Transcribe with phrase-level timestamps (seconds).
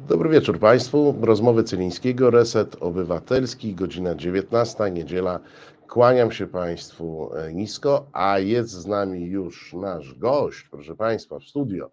[0.00, 1.14] Dobry wieczór Państwu.
[1.20, 5.40] Rozmowy Cylińskiego, Reset Obywatelski, godzina 19, niedziela.
[5.88, 11.44] Kłaniam się Państwu e, nisko, a jest z nami już nasz gość, proszę Państwa, w
[11.44, 11.90] studio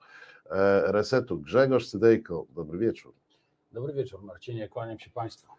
[0.49, 2.45] e, Resetu, Grzegorz Cydejko.
[2.49, 3.13] Dobry wieczór.
[3.71, 5.53] Dobry wieczór Marcinie, kłaniam się Państwu.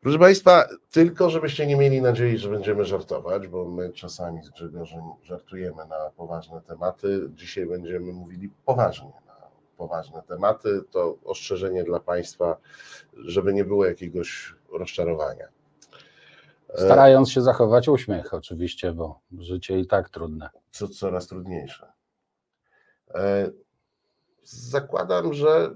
[0.00, 5.02] Proszę Państwa, tylko żebyście nie mieli nadziei, że będziemy żartować, bo my czasami z Grzegorzem
[5.22, 7.30] żartujemy na poważne tematy.
[7.34, 9.25] Dzisiaj będziemy mówili poważnie
[9.76, 12.56] poważne tematy, to ostrzeżenie dla Państwa,
[13.14, 15.48] żeby nie było jakiegoś rozczarowania.
[16.74, 20.50] Starając się zachować uśmiech, oczywiście, bo życie i tak trudne.
[20.70, 21.92] Co coraz trudniejsze.
[23.14, 23.50] E,
[24.44, 25.74] zakładam, że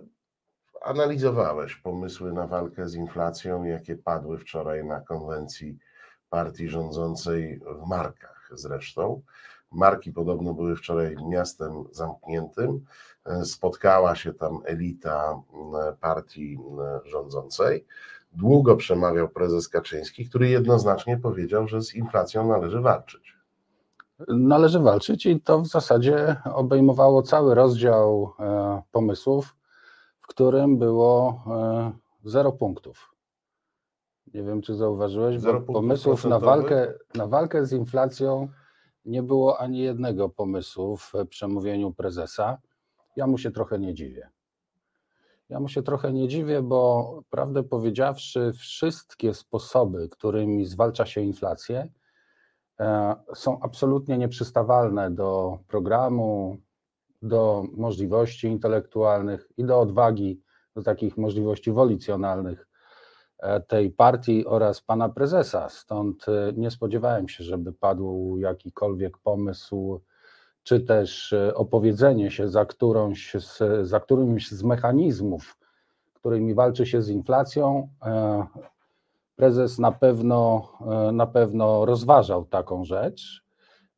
[0.80, 5.78] analizowałeś pomysły na walkę z inflacją, jakie padły wczoraj na konwencji
[6.30, 9.22] partii rządzącej w Markach zresztą.
[9.72, 12.84] Marki podobno były wczoraj miastem zamkniętym.
[13.44, 15.42] Spotkała się tam elita
[16.00, 16.58] partii
[17.04, 17.86] rządzącej.
[18.32, 23.36] Długo przemawiał prezes Kaczyński, który jednoznacznie powiedział, że z inflacją należy walczyć.
[24.28, 29.56] Należy walczyć i to w zasadzie obejmowało cały rozdział e, pomysłów,
[30.20, 31.92] w którym było e,
[32.24, 33.14] zero punktów.
[34.34, 38.48] Nie wiem, czy zauważyłeś, bo pomysłów na walkę, na walkę z inflacją
[39.04, 42.58] nie było ani jednego pomysłu w przemówieniu prezesa.
[43.16, 44.30] Ja mu się trochę nie dziwię.
[45.48, 51.88] Ja mu się trochę nie dziwię, bo prawdę powiedziawszy, wszystkie sposoby, którymi zwalcza się inflację,
[52.80, 56.56] e, są absolutnie nieprzystawalne do programu,
[57.22, 60.42] do możliwości intelektualnych i do odwagi,
[60.76, 62.70] do takich możliwości wolicjonalnych
[63.40, 65.68] E, tej partii oraz pana prezesa.
[65.68, 70.00] Stąd e, nie spodziewałem się, żeby padł jakikolwiek pomysł,
[70.62, 73.36] czy też e, opowiedzenie się za, którąś,
[73.82, 75.56] za którymś z mechanizmów,
[76.14, 77.88] którymi walczy się z inflacją.
[79.36, 80.72] Prezes na pewno,
[81.12, 83.44] na pewno rozważał taką rzecz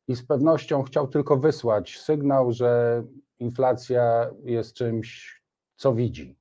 [0.07, 3.03] i z pewnością chciał tylko wysłać sygnał, że
[3.39, 5.41] inflacja jest czymś,
[5.75, 6.35] co widzi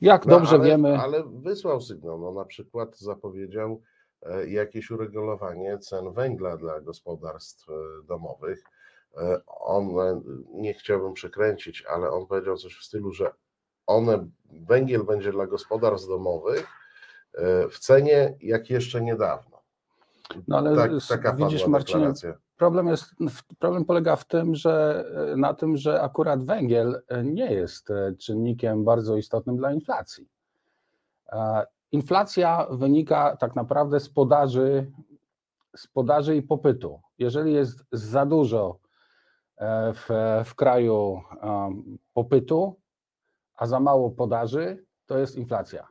[0.00, 0.98] jak no, dobrze ale, wiemy.
[0.98, 3.89] Ale wysłał sygnał, no na przykład zapowiedział e,
[4.46, 7.72] jakieś uregulowanie cen węgla dla gospodarstw e,
[8.06, 8.64] domowych.
[9.16, 9.88] E, on,
[10.52, 13.30] nie chciałbym przekręcić, ale on powiedział coś w stylu, że
[13.86, 16.66] one, węgiel będzie dla gospodarstw domowych
[17.70, 19.62] w cenie jak jeszcze niedawno.
[20.48, 22.12] No ale tak, taka widzisz Marcinie,
[22.56, 23.04] problem, jest,
[23.58, 25.04] problem polega w tym, że
[25.36, 30.28] na tym, że akurat węgiel nie jest e, czynnikiem bardzo istotnym dla inflacji.
[31.92, 34.92] E, inflacja wynika tak naprawdę z podaży,
[35.76, 37.00] z podaży i popytu.
[37.18, 38.78] Jeżeli jest za dużo
[39.56, 40.08] e, w,
[40.44, 41.20] w kraju
[42.12, 42.80] popytu,
[43.54, 45.88] a za mało podaży, to jest inflacja.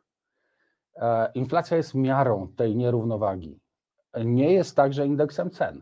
[1.34, 3.60] Inflacja jest miarą tej nierównowagi
[4.26, 5.82] nie jest także indeksem cen.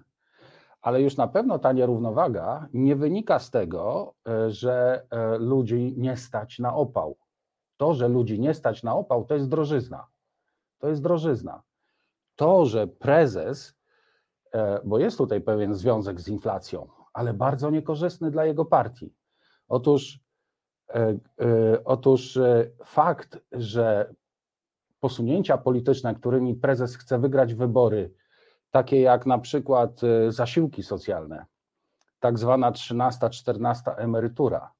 [0.81, 6.17] Ale już na pewno ta nierównowaga nie wynika z tego, e, że e, ludzi nie
[6.17, 7.17] stać na opał.
[7.77, 10.07] To, że ludzi nie stać na opał, to jest drożyzna.
[10.79, 11.63] To jest drożyzna.
[12.35, 13.75] To, że prezes,
[14.53, 19.13] e, bo jest tutaj pewien związek z inflacją, ale bardzo niekorzystny dla jego partii.
[19.67, 20.19] Otóż,
[21.85, 22.39] otóż
[22.85, 24.13] fakt, że
[24.99, 28.13] posunięcia polityczne, którymi prezes chce wygrać wybory,
[28.71, 31.45] takie jak na przykład zasiłki socjalne,
[32.19, 34.71] tak zwana 13-14 emerytura.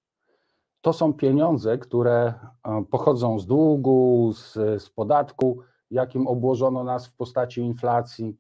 [0.82, 2.34] To są pieniądze, które
[2.64, 5.62] e, pochodzą z długu, z, z podatku,
[5.92, 8.38] jakim obłożono nas w postaci inflacji,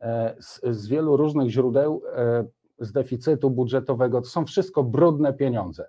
[0.00, 2.44] e, z, z wielu różnych źródeł, e,
[2.78, 4.20] z deficytu budżetowego.
[4.20, 5.88] To są wszystko brudne pieniądze,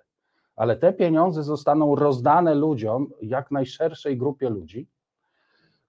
[0.56, 4.88] ale te pieniądze zostaną rozdane ludziom, jak najszerszej grupie ludzi,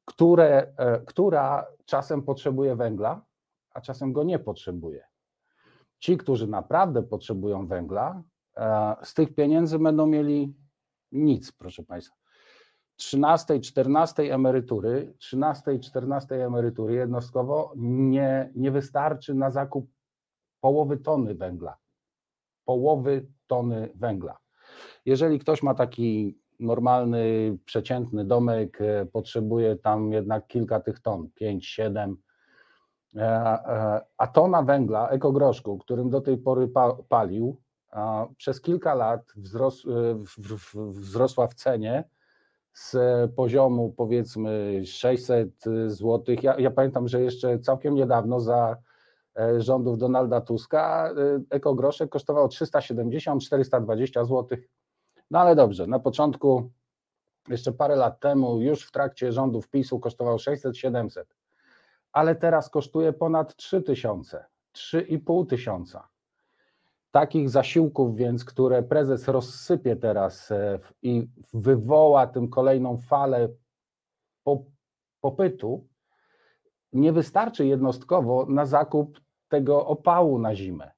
[0.06, 0.74] które,
[1.06, 3.22] która czasem potrzebuje węgla,
[3.74, 5.04] a czasem go nie potrzebuje.
[6.00, 8.24] Ci, którzy naprawdę potrzebują węgla,
[9.04, 10.56] z tych pieniędzy będą mieli
[11.12, 12.16] nic, proszę Państwa.
[12.96, 19.90] 13, 14 emerytury, 13 i 14 emerytury jednostkowo nie, nie wystarczy na zakup
[20.62, 21.78] połowy tony węgla.
[22.66, 24.38] Połowy tony węgla.
[25.06, 31.68] Jeżeli ktoś ma taki normalny, przeciętny domek e, potrzebuje tam jednak kilka tych ton, 5,
[31.68, 32.18] 7.
[33.16, 36.70] E, e, a tona węgla, ekogroszku, którym do tej pory
[37.10, 37.62] palił,
[38.38, 39.84] przez kilka lat wzros,
[40.76, 42.04] wzrosła w cenie
[42.74, 42.98] z
[43.36, 46.36] poziomu powiedzmy 600 zł.
[46.42, 48.78] Ja, ja, pamiętam, że jeszcze całkiem niedawno za
[49.58, 51.14] rządów Donalda Tuska
[51.50, 54.58] ekogroszek kosztował 370-420 zł
[55.32, 56.72] No ale dobrze, na początku,
[57.48, 61.24] jeszcze parę lat temu, już w trakcie rządów PiSu kosztował 600-700,
[62.12, 64.46] ale teraz kosztuje ponad 3000,
[64.76, 66.08] 3,5 tysiąca.
[67.12, 73.50] Takich zasiłków więc, które prezes rozsypie teraz e, i wywoła tym kolejną falę
[75.22, 75.88] popytu,
[76.94, 80.92] nie wystarczy jednostkowo na zakup tego opału na zimę.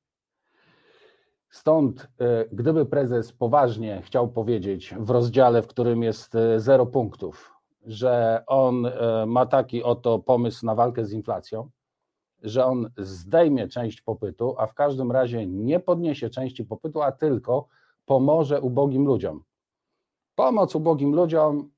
[1.49, 7.53] Stąd, e, gdyby prezes poważnie chciał powiedzieć w rozdziale, w którym jest e, zero punktów,
[7.85, 8.87] że on
[9.27, 11.69] ma taki oto pomysł na walkę z inflacją,
[12.41, 17.67] że on zdejmie część popytu, a w każdym razie nie podniesie części popytu, a tylko
[18.05, 19.43] pomoże ubogim ludziom.
[20.35, 21.71] Pomoc ubogim ludziom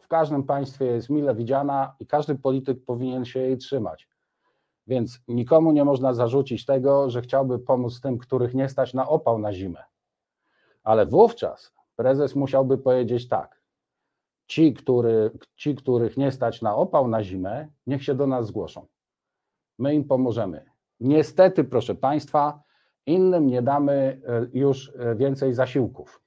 [0.00, 4.08] w każdym państwie jest mile widziana i każdy polityk powinien się jej trzymać.
[4.86, 9.38] Więc nikomu nie można zarzucić tego, że chciałby pomóc tym, których nie stać na opał
[9.38, 9.84] na zimę.
[10.82, 13.62] Ale wówczas prezes musiałby powiedzieć tak:
[14.46, 18.86] ci, który, ci, których nie stać na opał na zimę, niech się do nas zgłoszą.
[19.78, 20.64] My im pomożemy.
[21.00, 22.62] Niestety, proszę Państwa,
[23.06, 26.22] innym nie damy e, już e, więcej zasiłków.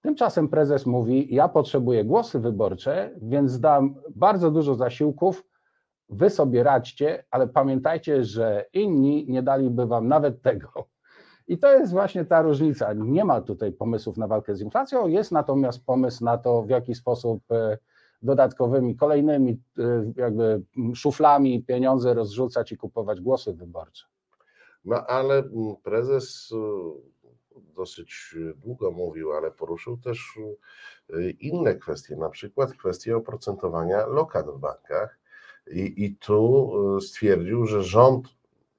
[0.00, 5.44] Tymczasem prezes mówi: Ja potrzebuję głosy wyborcze, więc dam bardzo dużo zasiłków.
[6.08, 10.88] Wy sobie radźcie, ale pamiętajcie, że inni nie daliby wam nawet tego.
[11.48, 12.92] I to jest właśnie ta różnica.
[12.92, 16.94] Nie ma tutaj pomysłów na walkę z inflacją, jest natomiast pomysł na to, w jaki
[16.94, 17.78] sposób e,
[18.26, 20.62] dodatkowymi, kolejnymi e, jakby
[20.94, 24.04] szuflami pieniądze rozrzucać i kupować głosy wyborcze.
[24.84, 25.42] No ale
[25.82, 26.52] prezes
[27.76, 30.38] dosyć długo mówił, ale poruszył też
[31.10, 35.18] y, inne kwestie, na przykład kwestię oprocentowania lokat w bankach.
[35.70, 38.35] I, I tu stwierdził, że rząd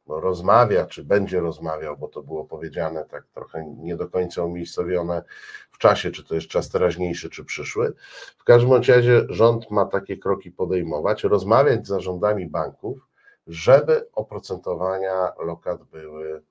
[0.08, 5.24] rozmawia, czy będzie rozmawiał, bo to było powiedziane tak trochę nie do końca umiejscowione
[5.72, 7.94] w czasie, czy to jest czas teraźniejszy, czy przyszły.
[8.38, 13.08] W każdym razie rząd ma takie kroki podejmować, rozmawiać z zarządami banków,
[13.48, 16.44] żeby oprocentowania lokat były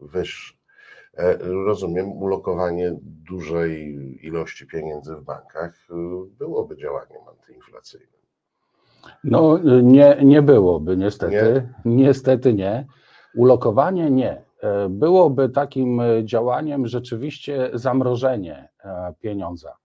[0.00, 0.54] wyższe.
[1.16, 3.96] E, rozumiem, ulokowanie dużej
[4.26, 5.94] ilości pieniędzy w bankach e,
[6.38, 8.19] byłoby działaniem antyinflacyjnym.
[9.24, 11.68] No nie, nie byłoby, niestety.
[11.84, 11.92] Nie?
[11.94, 12.86] Niestety nie.
[13.36, 14.42] Ulokowanie nie.
[14.62, 18.68] E, byłoby takim działaniem rzeczywiście zamrożenie
[19.20, 19.76] pieniądza.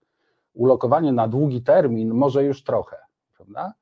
[0.54, 2.96] Ulokowanie na długi termin może już trochę,
[3.36, 3.72] prawda?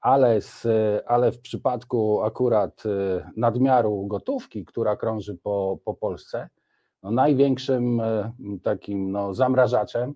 [0.00, 0.66] Ale, z,
[1.06, 2.82] ale w przypadku akurat
[3.36, 6.48] nadmiaru gotówki, która krąży po, po Polsce,
[7.02, 8.32] no największym e,
[8.62, 10.14] takim no, zamrażaczem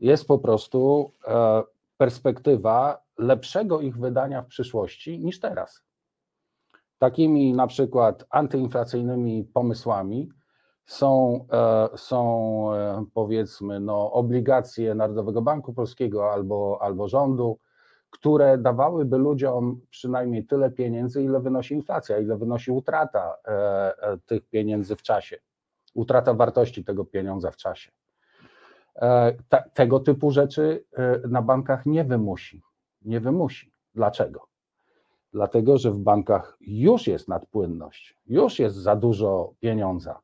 [0.00, 1.62] jest po prostu e,
[1.98, 5.82] perspektywa lepszego ich wydania w przyszłości niż teraz.
[6.98, 10.28] Takimi na przykład antyinflacyjnymi pomysłami
[10.86, 12.70] są, e, są
[13.14, 17.58] powiedzmy no, obligacje Narodowego Banku Polskiego albo, albo rządu,
[18.10, 23.36] które dawałyby ludziom przynajmniej tyle pieniędzy, ile wynosi inflacja, ile wynosi utrata
[24.26, 25.38] tych pieniędzy w czasie
[25.94, 27.90] utrata wartości tego pieniądza w czasie.
[28.96, 29.34] E,
[29.74, 32.62] tego typu rzeczy e, na bankach nie wymusi.
[33.04, 33.72] Nie wymusi.
[33.94, 34.46] Dlaczego?
[35.32, 40.20] Dlatego, że w bankach już jest nadpłynność, już jest za dużo pieniądza.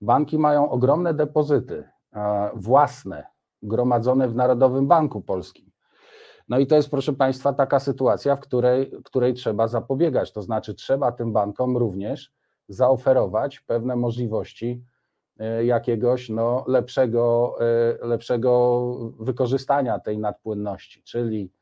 [0.00, 3.26] Banki mają ogromne depozyty e, własne,
[3.62, 5.70] gromadzone w Narodowym Banku Polskim.
[6.48, 10.32] No i to jest, proszę Państwa, taka sytuacja, w której, której trzeba zapobiegać.
[10.32, 12.32] To znaczy, trzeba tym bankom również
[12.68, 14.84] zaoferować pewne możliwości
[15.38, 18.82] e, jakiegoś no, lepszego, e, lepszego
[19.20, 21.52] wykorzystania tej nadpłynności, czyli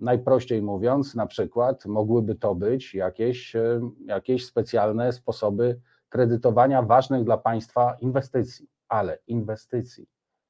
[0.00, 7.36] najprościej mówiąc, na przykład mogłyby to być jakieś, e, jakieś specjalne sposoby kredytowania ważnych dla
[7.36, 10.06] państwa inwestycji, ale inwestycji,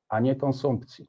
[0.09, 1.07] a nie konsumpcji.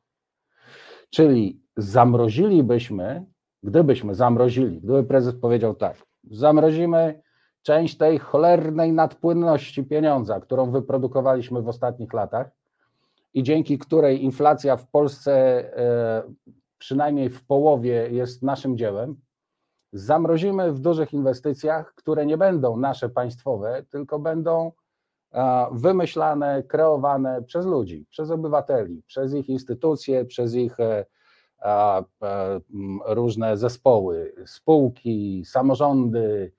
[1.10, 3.26] Czyli zamrozilibyśmy,
[3.64, 5.98] gdybyśmy zamrozili, gdyby prezes powiedział tak,
[6.32, 7.22] zamrozimy
[7.62, 12.52] część tej cholernej nadpłynności pieniądza, którą wyprodukowaliśmy w ostatnich latach
[13.34, 15.34] i dzięki której inflacja w Polsce
[15.78, 16.24] e,
[16.82, 19.22] przynajmniej w połowie jest naszym dziełem,
[19.94, 24.72] zamrozimy w dużych inwestycjach, które nie będą nasze państwowe, tylko będą
[25.72, 31.06] wymyślane, kreowane przez ludzi, przez obywateli, przez ich instytucje, przez ich e,
[33.06, 36.52] różne zespoły, spółki, samorządy,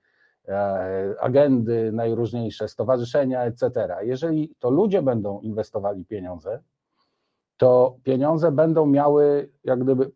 [0.47, 3.95] E, agendy najróżniejsze, stowarzyszenia, etc.
[4.01, 6.61] Jeżeli to ludzie będą inwestowali pieniądze,
[7.57, 10.11] to pieniądze będą miały, jak gdyby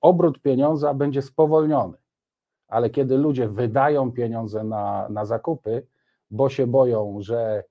[0.00, 1.98] obrót pieniądza będzie spowolniony.
[2.68, 5.86] Ale kiedy ludzie wydają pieniądze na, na zakupy,
[6.30, 7.64] bo się boją, że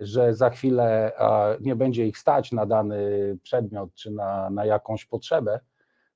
[0.00, 1.12] że za chwilę
[1.60, 2.98] nie będzie ich stać na dany
[3.42, 5.60] przedmiot czy na, na jakąś potrzebę,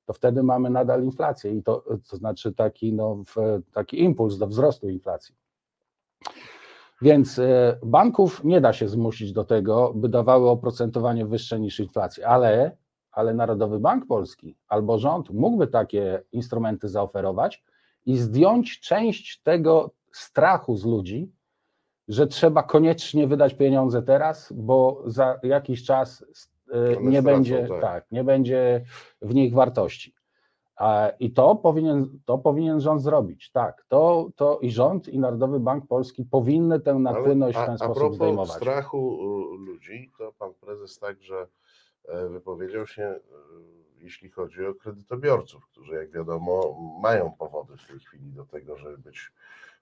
[0.05, 3.23] to wtedy mamy nadal inflację i to, to znaczy taki, no,
[3.73, 5.35] taki impuls do wzrostu inflacji.
[7.02, 12.28] Więc e, banków nie da się zmusić do tego, by dawały oprocentowanie wyższe niż inflacja,
[12.28, 12.76] ale,
[13.12, 17.64] ale Narodowy Bank Polski albo rząd mógłby takie instrumenty zaoferować
[18.07, 21.33] i zdjąć część tego strachu z ludzi,
[22.09, 26.25] że trzeba koniecznie wydać pieniądze teraz, bo za jakiś czas
[26.73, 27.81] e, nie będzie, tak.
[27.81, 28.85] tak, nie będzie
[29.23, 30.17] w nich wartości.
[31.20, 33.50] I to powinien, to powinien rząd zrobić.
[33.50, 37.75] Tak, to, to i rząd, i Narodowy Bank Polski powinny tę napłynność a, w ten
[37.75, 38.56] a sposób propos zdejmować.
[38.56, 39.18] strachu
[39.58, 41.47] ludzi, to pan prezes także
[42.08, 43.20] e, wypowiedział się, e,
[44.00, 48.99] jeśli chodzi o kredytobiorców, którzy, jak wiadomo, mają powody w tej chwili do tego, żeby
[48.99, 49.32] być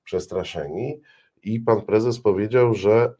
[0.04, 1.00] przestraszeni.
[1.42, 3.14] I pan prezes powiedział, że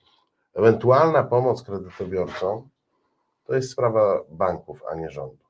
[0.55, 2.69] ewentualna pomoc kredytobiorcom
[3.45, 5.46] to jest sprawa banków, a nie rządu.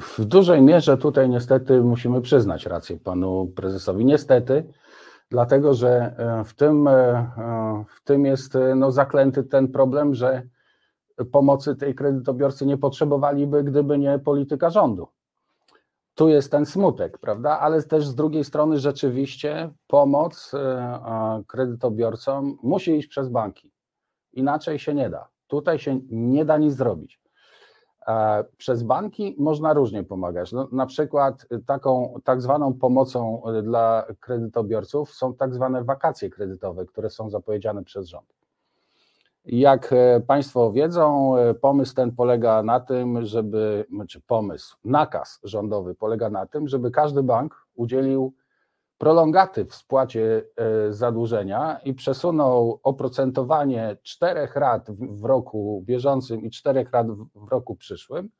[0.00, 4.04] W dużej mierze tutaj niestety musimy przyznać rację panu prezesowi.
[4.04, 4.72] Niestety,
[5.30, 10.42] dlatego że e, w tym, e, w tym jest e, no, zaklęty ten problem, że
[11.32, 15.08] pomocy tej kredytobiorcy nie potrzebowaliby, gdyby nie polityka rządu.
[16.14, 17.58] Tu jest ten smutek, prawda?
[17.60, 20.52] Ale też z drugiej strony rzeczywiście pomoc
[21.46, 23.72] kredytobiorcom musi iść przez banki.
[24.32, 25.28] Inaczej się nie da.
[25.46, 27.20] Tutaj się nie da nic zrobić.
[28.56, 30.52] Przez banki można różnie pomagać.
[30.52, 37.10] No, na przykład taką tak zwaną pomocą dla kredytobiorców są tak zwane wakacje kredytowe, które
[37.10, 38.36] są zapowiedziane przez rząd.
[39.46, 45.40] Jak e, Państwo wiedzą, e, pomysł ten polega na tym, żeby, czy znaczy pomysł, nakaz
[45.44, 48.32] rządowy polega na tym, żeby każdy bank udzielił
[48.98, 56.90] prolongaty w spłacie e, zadłużenia i przesunął oprocentowanie czterech rat w roku bieżącym i czterech
[56.90, 58.30] rat w roku przyszłym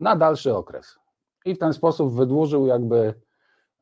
[0.00, 0.98] na dalszy okres.
[1.44, 3.14] I w ten sposób wydłużył jakby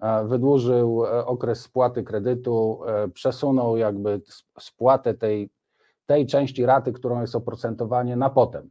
[0.01, 2.81] e, wydłużył e, okres spłaty kredytu,
[3.15, 4.21] przesunął jakby
[4.59, 5.51] spłatę tej,
[6.07, 8.71] tej części raty, którą jest oprocentowanie na potem.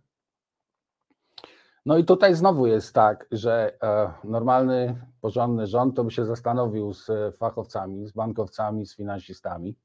[1.85, 6.93] No i tutaj znowu jest tak, że e, normalny, porządny rząd to by się zastanowił
[6.93, 7.07] z
[7.37, 9.75] fachowcami, z bankowcami, z finansistami.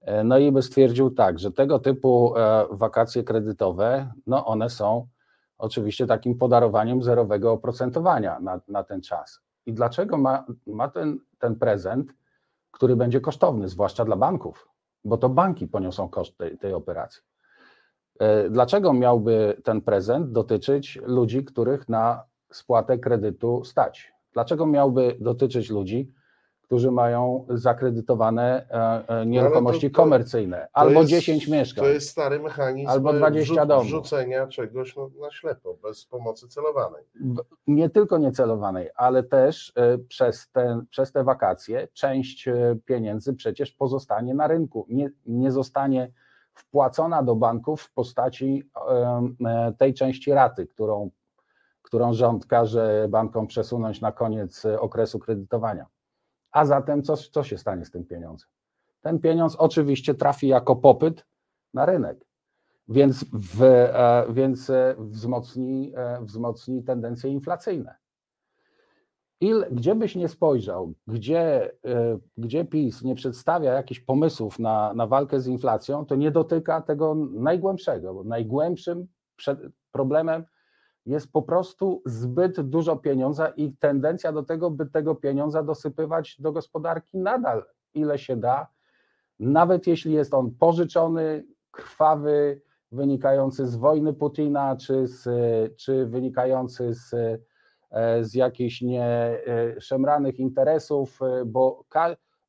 [0.00, 5.06] E, no i by stwierdził tak, że tego typu e, wakacje kredytowe, no one są
[5.58, 9.40] oczywiście takim podarowaniem zerowego oprocentowania na, na ten czas.
[9.66, 12.14] I dlaczego ma, ma ten, ten prezent,
[12.70, 14.68] który będzie kosztowny, zwłaszcza dla banków,
[15.04, 17.22] bo to banki poniosą koszt tej, tej operacji.
[18.18, 24.12] E, dlaczego miałby ten prezent dotyczyć ludzi, których na spłatę kredytu stać?
[24.32, 26.12] Dlaczego miałby dotyczyć ludzi,
[26.62, 31.84] którzy mają zakredytowane e, e, nieruchomości to, to, komercyjne, albo jest, 10 mieszkań.
[31.84, 33.86] To jest stary mechanizm albo 20 domów.
[33.86, 37.04] wrzucenia czegoś na ślepo, bez pomocy celowanej.
[37.66, 39.72] Nie tylko niecelowanej, ale też
[40.08, 42.48] przez te, przez te wakacje część
[42.84, 46.12] pieniędzy przecież pozostanie na rynku, nie, nie zostanie
[46.54, 48.70] wpłacona do banków w postaci
[49.46, 51.10] e, tej części raty, którą,
[51.82, 55.86] którą rząd każe bankom przesunąć na koniec okresu kredytowania.
[56.52, 58.48] A zatem co, co się stanie z tym pieniądzem?
[59.00, 61.26] Ten pieniądz oczywiście trafi jako popyt
[61.74, 62.24] na rynek,
[62.88, 68.01] więc, w, e, więc e, wzmocni, wzmocni tendencje inflacyjne.
[69.42, 75.06] Il, gdzie byś nie spojrzał, gdzie, e, gdzie PiS nie przedstawia jakichś pomysłów na, na
[75.06, 79.06] walkę z inflacją, to nie dotyka tego najgłębszego, bo najgłębszym
[79.92, 80.44] problemem
[81.06, 86.52] jest po prostu zbyt dużo pieniądza i tendencja do tego, by tego pieniądza dosypywać do
[86.52, 88.66] gospodarki nadal ile się da,
[89.40, 95.28] nawet jeśli jest on pożyczony, krwawy, wynikający z wojny Putina, czy, z,
[95.76, 97.14] czy wynikający z
[98.20, 101.84] z jakichś nieszemranych interesów, e, bo,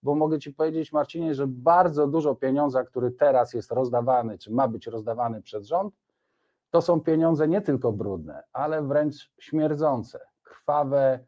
[0.04, 4.68] bo mogę Ci powiedzieć, Marcinie, że bardzo dużo pieniądza, który teraz jest rozdawany, czy ma
[4.68, 5.94] być rozdawany przez rząd,
[6.70, 11.20] to są pieniądze nie tylko brudne, ale wręcz śmierdzące, krwawe,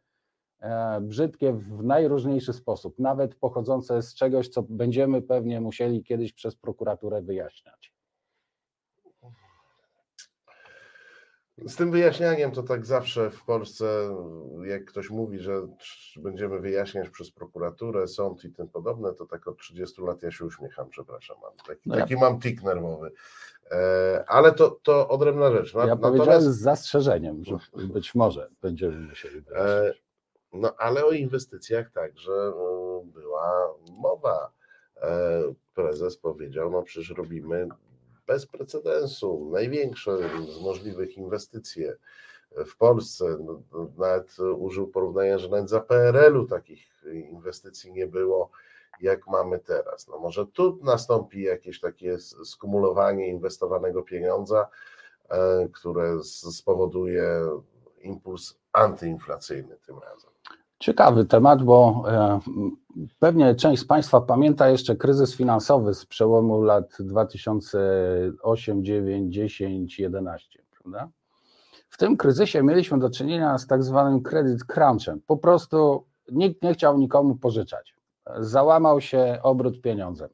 [0.60, 6.55] e, brzydkie w najróżniejszy sposób, nawet pochodzące z czegoś, co będziemy pewnie musieli kiedyś przez
[6.55, 7.93] prokuraturę wyjaśniać.
[11.57, 14.15] Z tym wyjaśnianiem to tak zawsze w Polsce,
[14.63, 15.67] jak ktoś mówi, że
[16.17, 20.45] będziemy wyjaśniać przez prokuraturę, sąd i tym podobne, to tak od 30 lat ja się
[20.45, 21.38] uśmiecham, przepraszam.
[21.67, 22.01] Taki, no ja...
[22.01, 23.12] taki mam tik nerwowy.
[23.71, 25.74] E, ale to, to odrębna rzecz.
[25.74, 26.01] Ja Natomiast...
[26.01, 30.03] powiedziałem z zastrzeżeniem, że być może będziemy musieli wyjaśnić.
[30.53, 32.53] No ale o inwestycjach także e,
[33.05, 34.55] była mowa
[35.74, 37.67] prezes powiedział, no przecież robimy
[38.27, 40.17] bez precedensu, największe
[40.50, 41.98] z możliwych inwestycje
[42.65, 43.38] w Polsce.
[43.39, 48.50] No, no, nawet użył porównania, że nawet za PRL-u takich inwestycji nie było,
[49.01, 50.08] jak mamy teraz.
[50.08, 54.67] No może tu nastąpi jakieś takie skumulowanie inwestowanego pieniądza,
[55.29, 57.41] e, które spowoduje
[58.00, 60.32] impuls antyinflacyjny tym razem.
[60.79, 62.39] Ciekawy temat, bo e,
[63.20, 70.63] pewnie część z Państwa pamięta jeszcze kryzys finansowy z przełomu lat 2008, 9, 10, 11,
[70.82, 71.10] prawda?
[71.89, 75.22] W tym kryzysie mieliśmy do czynienia z tak zwanym credit crunchem.
[75.27, 77.96] Po prostu nikt nie chciał nikomu pożyczać.
[78.39, 80.29] Załamał się obrót pieniądzem.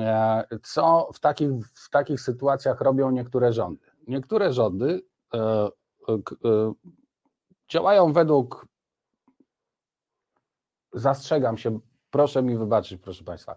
[0.00, 3.86] E, co w takich, w takich sytuacjach robią niektóre rządy?
[4.08, 5.02] Niektóre rządy
[5.34, 5.68] e,
[7.68, 8.66] działają według,
[10.92, 11.78] zastrzegam się,
[12.10, 13.56] proszę mi wybaczyć, proszę Państwa,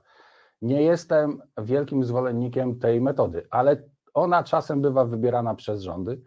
[0.61, 6.21] nie jestem wielkim zwolennikiem tej metody, ale ona czasem bywa wybierana przez rządy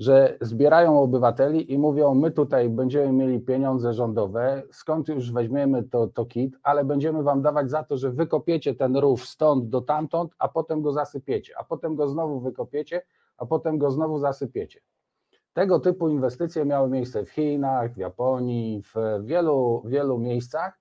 [0.00, 6.06] że zbierają obywateli i mówią, my tutaj będziemy mieli pieniądze rządowe, skąd już weźmiemy to,
[6.06, 10.32] to kit, ale będziemy wam dawać za to, że wykopiecie ten rów stąd do tamtąd,
[10.38, 13.02] a potem go zasypiecie, a potem go znowu wykopiecie,
[13.36, 14.80] a potem go znowu zasypiecie.
[15.60, 20.80] Tego typu inwestycje miały miejsce w Chinach, w Japonii, w wielu, wielu miejscach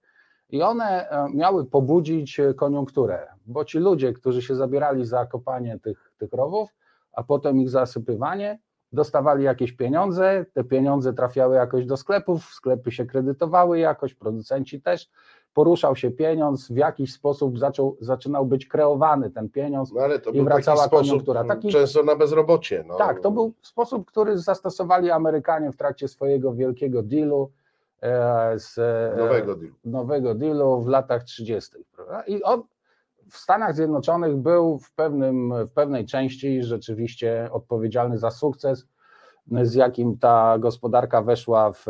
[0.49, 6.11] i one e, miały pobudzić koniunkturę, bo ci ludzie, którzy się zabierali za kopanie tych,
[6.17, 6.69] tych rowów,
[7.13, 8.59] a potem ich zasypywanie,
[8.91, 15.09] dostawali jakieś pieniądze, te pieniądze trafiały jakoś do sklepów, sklepy się kredytowały jakoś, producenci też,
[15.59, 20.29] poruszał się pieniądz, w jakiś sposób zaczął, zaczynał być kreowany ten pieniądz no ale to
[20.29, 21.43] i wracała taki koniunktura.
[21.43, 22.83] Taki, często na bezrobocie.
[22.87, 22.97] No.
[22.97, 27.51] Tak, to był sposób, który zastosowali Amerykanie w trakcie swojego wielkiego dealu,
[28.01, 29.75] e, z, e, nowego, dealu.
[29.85, 31.71] nowego dealu w latach 30.
[31.95, 32.23] Prawda?
[32.23, 32.63] I on
[33.31, 38.87] w Stanach Zjednoczonych był w, pewnym, w pewnej części rzeczywiście odpowiedzialny za sukces,
[39.61, 41.85] z jakim ta gospodarka weszła w,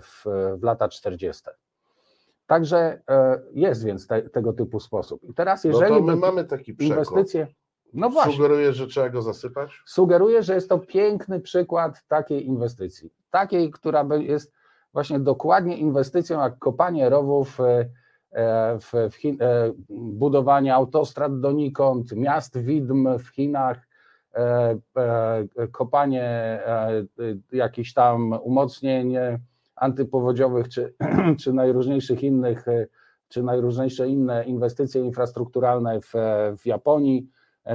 [0.00, 0.24] w,
[0.58, 1.44] w lata 40.
[2.46, 5.24] Także e, jest więc te, tego typu sposób.
[5.24, 6.96] I teraz, jeżeli no to my mamy taki przekop.
[6.96, 7.46] inwestycje.
[7.92, 8.32] No właśnie.
[8.32, 9.82] Sugeruje, że trzeba go zasypać?
[9.86, 13.10] Sugeruje, że jest to piękny przykład takiej inwestycji.
[13.30, 14.52] Takiej, która jest
[14.92, 17.88] właśnie dokładnie inwestycją jak kopanie rowów e,
[18.36, 19.38] E, w, w Chin,
[19.88, 23.88] budowanie autostrad donikąd, miast widm w Chinach,
[25.72, 26.60] kopanie
[27.52, 29.16] jakichś tam umocnień
[29.76, 30.94] antypowodziowych czy,
[31.40, 32.66] czy najróżniejszych innych,
[33.28, 36.12] czy najróżniejsze inne inwestycje infrastrukturalne w,
[36.58, 37.30] w Japonii,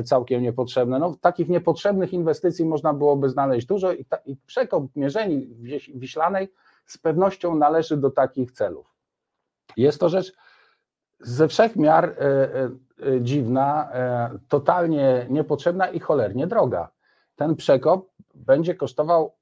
[0.06, 1.00] całkiem niepotrzebne.
[1.00, 5.48] No, takich niepotrzebnych inwestycji można byłoby znaleźć dużo i, ta, i przekop Mierzeni
[5.96, 6.54] Wiślanej
[6.86, 8.96] z pewnością należy do takich celów.
[9.78, 10.34] Jest to rzecz
[11.24, 12.70] ze wszech miar e, e,
[13.08, 13.92] e, dziwna,
[14.48, 16.92] totalnie niepotrzebna i cholernie droga.
[17.36, 19.36] Ten przekop będzie kosztował,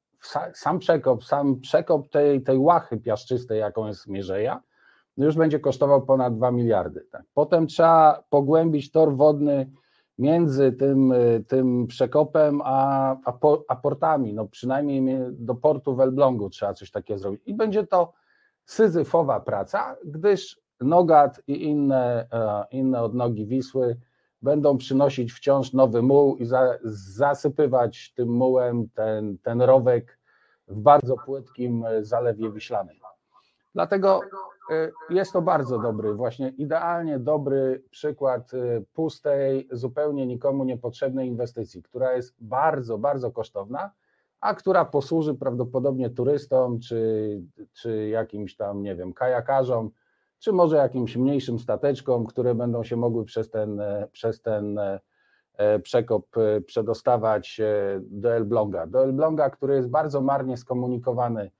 [0.53, 4.61] sam przekop, sam przekop tej, tej łachy piaszczystej, jaką jest Mierzeja,
[5.17, 7.05] już będzie kosztował ponad 2 miliardy.
[7.11, 7.23] Tak.
[7.33, 9.71] Potem trzeba pogłębić tor wodny
[10.17, 11.13] między tym,
[11.47, 13.33] tym przekopem a, a,
[13.67, 17.41] a portami, no przynajmniej do portu w Elblągu trzeba coś takiego zrobić.
[17.45, 18.13] I będzie to
[18.65, 23.97] syzyfowa praca, gdyż Nogat i inne, e, inne odnogi Wisły
[24.41, 30.19] będą przynosić wciąż nowy muł i za, zasypywać tym mułem ten, ten rowek
[30.67, 32.95] w bardzo płytkim zalewie wiślanym.
[33.75, 34.21] Dlatego
[34.71, 41.83] e, jest to bardzo dobry, właśnie idealnie dobry przykład e, pustej, zupełnie nikomu niepotrzebnej inwestycji,
[41.83, 43.91] która jest bardzo, bardzo kosztowna,
[44.41, 47.41] a która posłuży prawdopodobnie turystom czy,
[47.73, 49.91] czy jakimś tam, nie wiem, kajakarzom,
[50.39, 54.99] czy może jakimś mniejszym stateczkom, które będą się mogły przez ten, e, przez ten e,
[55.53, 56.25] e, przekop
[56.65, 57.61] przedostawać
[58.01, 58.87] do Elbląga.
[58.87, 61.51] Do Elbląga, który jest bardzo marnie skomunikowany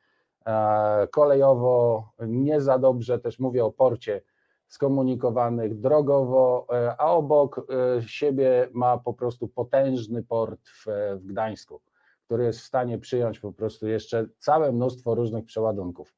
[1.11, 4.21] kolejowo, nie za dobrze, też mówię o porcie,
[4.67, 7.67] skomunikowanych drogowo, a obok
[8.05, 11.81] siebie ma po prostu potężny port w, w Gdańsku,
[12.25, 16.13] który jest w stanie przyjąć po prostu jeszcze całe mnóstwo różnych przeładunków.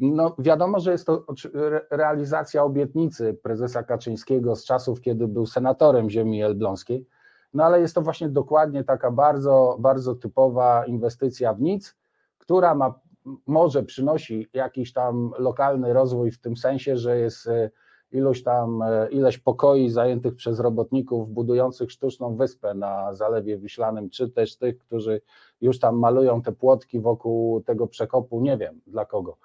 [0.00, 1.24] No, wiadomo, że jest to
[1.90, 7.06] realizacja obietnicy prezesa Kaczyńskiego z czasów, kiedy był senatorem ziemi elbląskiej,
[7.54, 11.96] no ale jest to właśnie dokładnie taka bardzo, bardzo typowa inwestycja w nic,
[12.38, 13.00] która ma,
[13.46, 17.70] może przynosi jakiś tam lokalny rozwój w tym sensie, że jest e,
[18.12, 24.30] ilość tam, e, ileś pokoi zajętych przez robotników budujących sztuczną wyspę na Zalewie Wiślanym, czy
[24.30, 25.20] też tych, którzy
[25.60, 29.36] już tam malują te płotki wokół tego przekopu, nie wiem dla kogo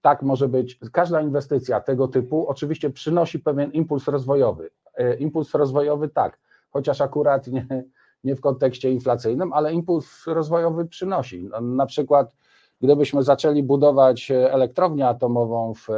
[0.00, 4.70] tak może być, każda inwestycja tego typu oczywiście przynosi pewien impuls rozwojowy.
[4.94, 6.38] E, impuls rozwojowy tak,
[6.70, 7.66] chociaż akurat nie,
[8.24, 11.42] nie w kontekście inflacyjnym, ale impuls rozwojowy przynosi.
[11.42, 12.36] No, na przykład,
[12.80, 15.88] gdybyśmy zaczęli budować elektrownię atomową w,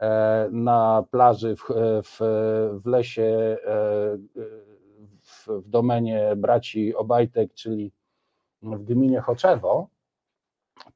[0.00, 1.64] e, na plaży w,
[2.02, 2.18] w,
[2.84, 3.56] w lesie
[5.22, 7.92] w, w domenie braci Obajtek, czyli
[8.62, 9.88] w gminie Choczewo,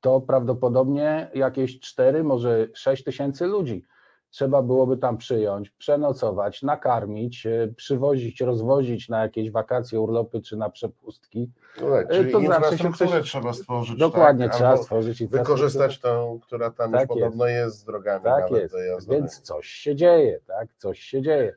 [0.02, 3.84] to prawdopodobnie jakieś 4, może 6 tysięcy ludzi
[4.30, 10.70] trzeba byłoby tam przyjąć, przenocować, nakarmić, e, przywozić, rozwozić na jakieś wakacje, urlopy czy na
[10.70, 11.50] przepustki.
[11.80, 13.96] No tak, E, czyli to znaczy infrastrukturę coś- trzeba stworzyć.
[13.98, 17.20] Dokładnie, tak, trzeba stworzyć Wykorzystać tą, która tam Tak już jest.
[17.20, 21.54] podobno jest z drogami Tak nawet jest, więc coś się dzieje, tak, coś się dzieje.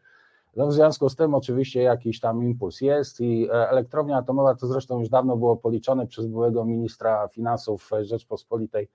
[0.55, 4.67] No w związku z tym oczywiście jakiś tam impuls jest i e, elektrownia atomowa to
[4.67, 8.89] zresztą już dawno było policzone przez byłego ministra finansów Rzeczpospolitej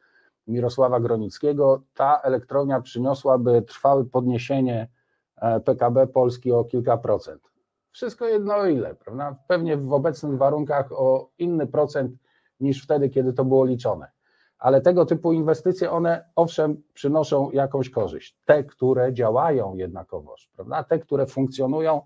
[0.46, 1.82] Mirosława Gronickiego.
[1.94, 4.88] Ta elektrownia przyniosłaby trwałe podniesienie
[5.36, 7.42] e, PKB Polski o kilka procent.
[7.92, 9.36] Wszystko jedno o ile, prawda?
[9.48, 12.12] Pewnie w obecnych warunkach o inny procent
[12.60, 14.10] niż wtedy, kiedy to było liczone
[14.60, 18.36] ale tego typu inwestycje, one owszem przynoszą jakąś korzyść.
[18.44, 20.84] Te, które działają jednakowoż, prawda?
[20.84, 22.00] te, które funkcjonują,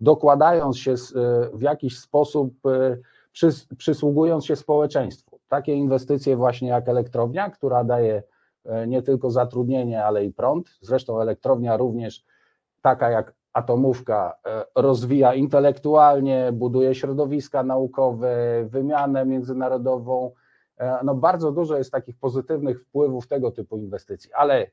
[0.00, 0.96] dokładając się e,
[1.52, 2.96] w jakiś sposób, e,
[3.32, 5.40] przys, przysługując się społeczeństwu.
[5.48, 8.22] Takie inwestycje właśnie jak elektrownia, która daje
[8.64, 10.78] e, nie tylko zatrudnienie, ale i prąd.
[10.80, 12.24] Zresztą elektrownia również
[12.82, 14.38] taka jak atomówka
[14.74, 20.32] rozwija intelektualnie, buduje środowiska naukowe, wymianę międzynarodową,
[21.04, 24.70] no bardzo dużo jest takich pozytywnych wpływów tego typu inwestycji, ale,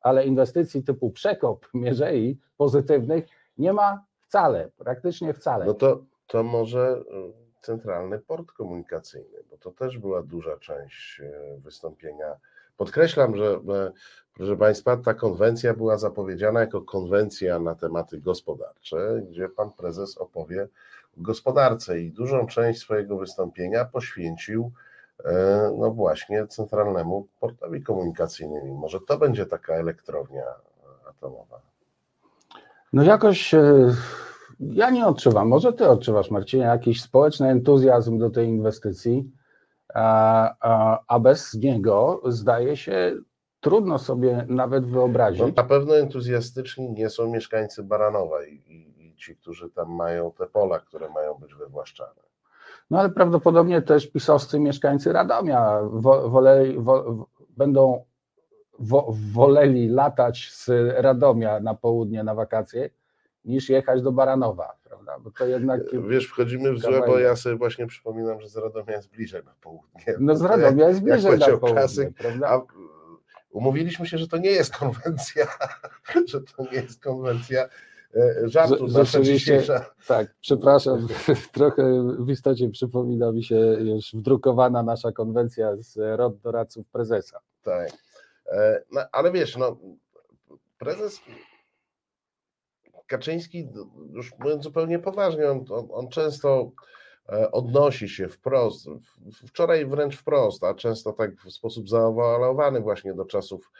[0.00, 3.24] ale inwestycji typu przekop mierzei pozytywnych
[3.58, 5.66] nie ma wcale, praktycznie wcale.
[5.66, 7.02] No to, to może
[7.60, 12.36] y, centralny port komunikacyjny, bo to też była duża część y, wystąpienia.
[12.76, 13.92] Podkreślam, że e,
[14.34, 20.68] proszę Państwa, ta konwencja była zapowiedziana jako konwencja na tematy gospodarcze, gdzie pan prezes opowie
[21.18, 24.93] o gospodarce i dużą część swojego wystąpienia poświęcił e,
[25.78, 28.74] no właśnie centralnemu portowi komunikacyjnemu.
[28.74, 30.44] Może to będzie taka elektrownia
[31.08, 31.60] atomowa.
[32.92, 33.94] No jakoś e,
[34.60, 39.30] ja nie odczuwam, może ty odczuwasz Marcinie, jakiś społeczny entuzjazm do tej inwestycji,
[39.94, 43.16] a, a, a bez niego zdaje się
[43.60, 49.16] trudno sobie nawet No, wyobrazić, na pewno entuzjastyczni nie są mieszkańcy Baranowa i, i, i
[49.16, 52.22] ci, którzy tam mają te pola, które mają być wywłaszczane.
[52.90, 58.04] No ale prawdopodobnie też pisowscy mieszkańcy Radomia wo, woleli, wo, będą
[58.78, 62.90] wo, woleli latać z Radomia na południe na wakacje,
[63.44, 65.18] niż jechać do Baranowa, prawda?
[65.18, 65.80] Bo to jednak.
[66.08, 69.54] Wiesz, wchodzimy w złe, bo ja sobie właśnie przypominam, że z Radomia jest bliżej na
[69.60, 70.14] południe.
[70.18, 72.48] No z jak- Radomia jest bliżej jak na powiedział południe, klasyk, prawda?
[72.48, 72.60] A
[73.50, 75.46] umówiliśmy się, że to nie jest konwencja,
[76.30, 77.68] że to nie jest konwencja e,
[78.44, 78.88] żartu.
[78.88, 79.62] Że- Nasza rzeczywiście-
[80.06, 81.08] Tak, przepraszam,
[81.52, 81.82] trochę
[82.18, 87.40] w istocie przypomina mi się już wdrukowana nasza konwencja z rod doradców prezesa.
[87.62, 87.90] Tak.
[88.46, 89.76] E, No, ale wiesz, no,
[90.78, 91.20] prezes
[93.06, 93.68] Kaczyński,
[94.12, 96.70] już mówiąc zupełnie poważnie, on, on, on często
[97.28, 98.86] e, odnosi się wprost,
[99.46, 103.70] wczoraj wręcz wprost, a często tak w sposób zaawalowany właśnie do czasów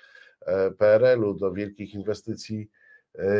[0.40, 2.84] e, PRL-u, do wielkich inwestycji e,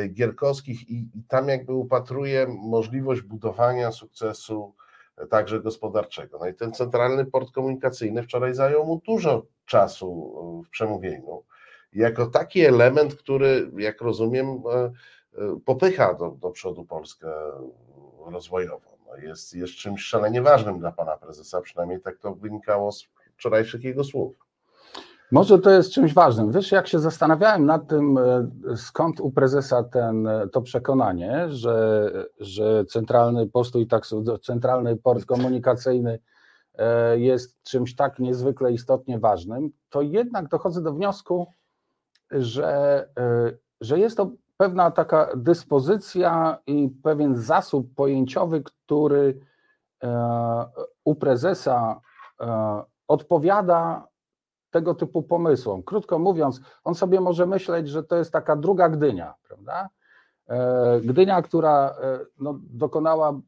[0.09, 4.75] gierkowskich i, i tam jakby upatruje możliwość budowania sukcesu
[5.17, 6.39] e, także gospodarczego.
[6.39, 11.43] No i ten centralny port komunikacyjny wczoraj zajął mu dużo czasu e, w przemówieniu.
[11.93, 14.93] Jako taki element, który, jak rozumiem, e, e,
[15.65, 17.33] popycha do, do przodu Polskę
[18.27, 18.97] rozwojowo.
[19.07, 23.85] No jest, jest czymś szalenie ważnym dla pana prezesa, przynajmniej tak to wynikało z wczorajszych
[23.85, 24.44] jego słów.
[25.35, 26.53] Może to jest czymś ważnym.
[26.53, 32.11] Wiesz, jak się zastanawiałem nad tym, e, skąd u prezesa ten, e, to przekonanie, że,
[32.41, 34.07] że centralny postój, tak,
[34.43, 36.19] centralny port komunikacyjny
[36.75, 41.47] e, jest czymś tak niezwykle istotnie ważnym, to jednak dochodzę do wniosku,
[42.31, 43.09] że,
[43.81, 49.41] że jest to pewna taka dyspozycja i pewien zasób pojęciowy, który
[51.05, 52.01] u prezesa
[53.09, 54.09] odpowiada
[54.75, 55.83] tego typu pomysłom.
[55.83, 59.89] Krótko mówiąc, on sobie może myśleć, że to jest taka druga Gdynia, prawda?
[60.49, 63.41] E, Gdynia, która e, no, dokonała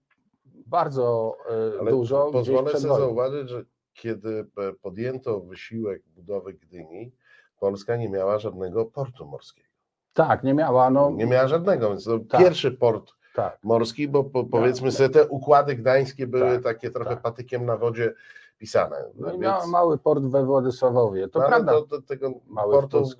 [0.67, 2.31] bardzo e, Ale dużo.
[2.33, 4.47] pozwolę sobie zauważyć, że kiedy
[4.83, 7.13] podjęto wysiłek budowy Gdyni,
[7.61, 9.69] Polska nie miała żadnego portu morskiego.
[10.13, 10.91] Tak, nie miała.
[10.91, 12.41] No, Nie miała żadnego, więc to Tak.
[12.41, 13.59] pierwszy port tak.
[13.63, 17.23] morski, bo po, powiedzmy sobie, te układy gdańskie były Tak, takie trochę tak.
[17.23, 18.15] patykiem na wodzie
[18.59, 19.05] pisane.
[19.15, 21.73] No i Więc- miał mały port we Władysławowie, to no, prawda.
[21.73, 23.15] To, to, tego Mały portu, w,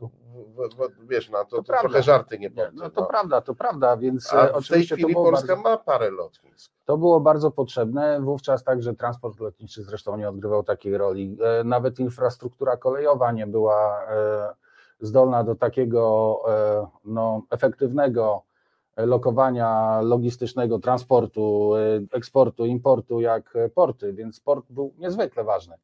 [0.77, 1.89] w, wiesz, no, to, to, prawda.
[1.89, 2.73] trochę żarty nie porty.
[2.75, 3.07] no to no.
[3.07, 6.11] prawda, to prawda, więc A e, w tej oczywiście chwili to Polska bardzo, ma parę
[6.11, 6.73] lotnisk.
[6.85, 8.21] to było bardzo potrzebne.
[8.21, 11.37] Wówczas także transport lotniczy zresztą nie odgrywał takiej roli.
[11.61, 14.55] E, Nawet infrastruktura kolejowa nie była e,
[15.01, 18.43] zdolna do takiego e, no, efektywnego
[18.97, 25.75] lokowania logistycznego, transportu, e, eksportu, importu jak porty, więc port był niezwykle ważny.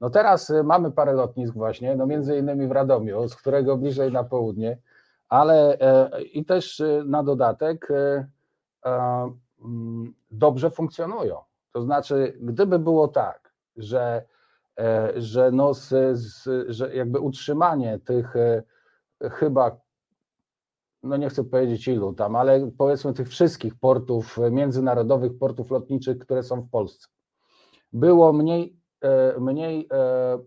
[0.00, 4.12] No teraz e, mamy parę lotnisk właśnie, no między innymi w Radomiu, z którego bliżej
[4.12, 4.78] na południe,
[5.28, 8.28] ale e, i też e, na dodatek e,
[9.64, 11.36] mm, dobrze funkcjonują.
[11.72, 14.24] To znaczy, gdyby było tak, że,
[14.78, 18.34] e, że, no z, z, że jakby utrzymanie tych
[19.20, 19.76] chyba,
[21.02, 26.18] no nie chcę powiedzieć ilu tam, ale powiedzmy tych wszystkich portów, e, międzynarodowych portów lotniczych,
[26.18, 27.08] które są w Polsce,
[27.92, 30.38] było mniej, e, mniej e,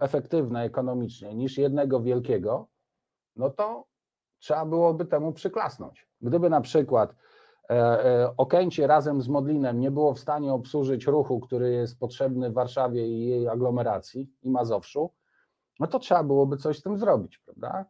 [0.00, 2.68] efektywne ekonomicznie niż jednego wielkiego,
[3.36, 3.84] no to
[4.38, 6.06] trzeba byłoby temu przyklasnąć.
[6.20, 7.14] Gdyby na przykład
[8.36, 13.08] Okęcie razem z Modlinem nie było w stanie obsłużyć ruchu, który jest potrzebny w Warszawie
[13.08, 15.10] i jej aglomeracji i Mazowszu,
[15.80, 17.84] no to trzeba byłoby coś z tym zrobić, prawda?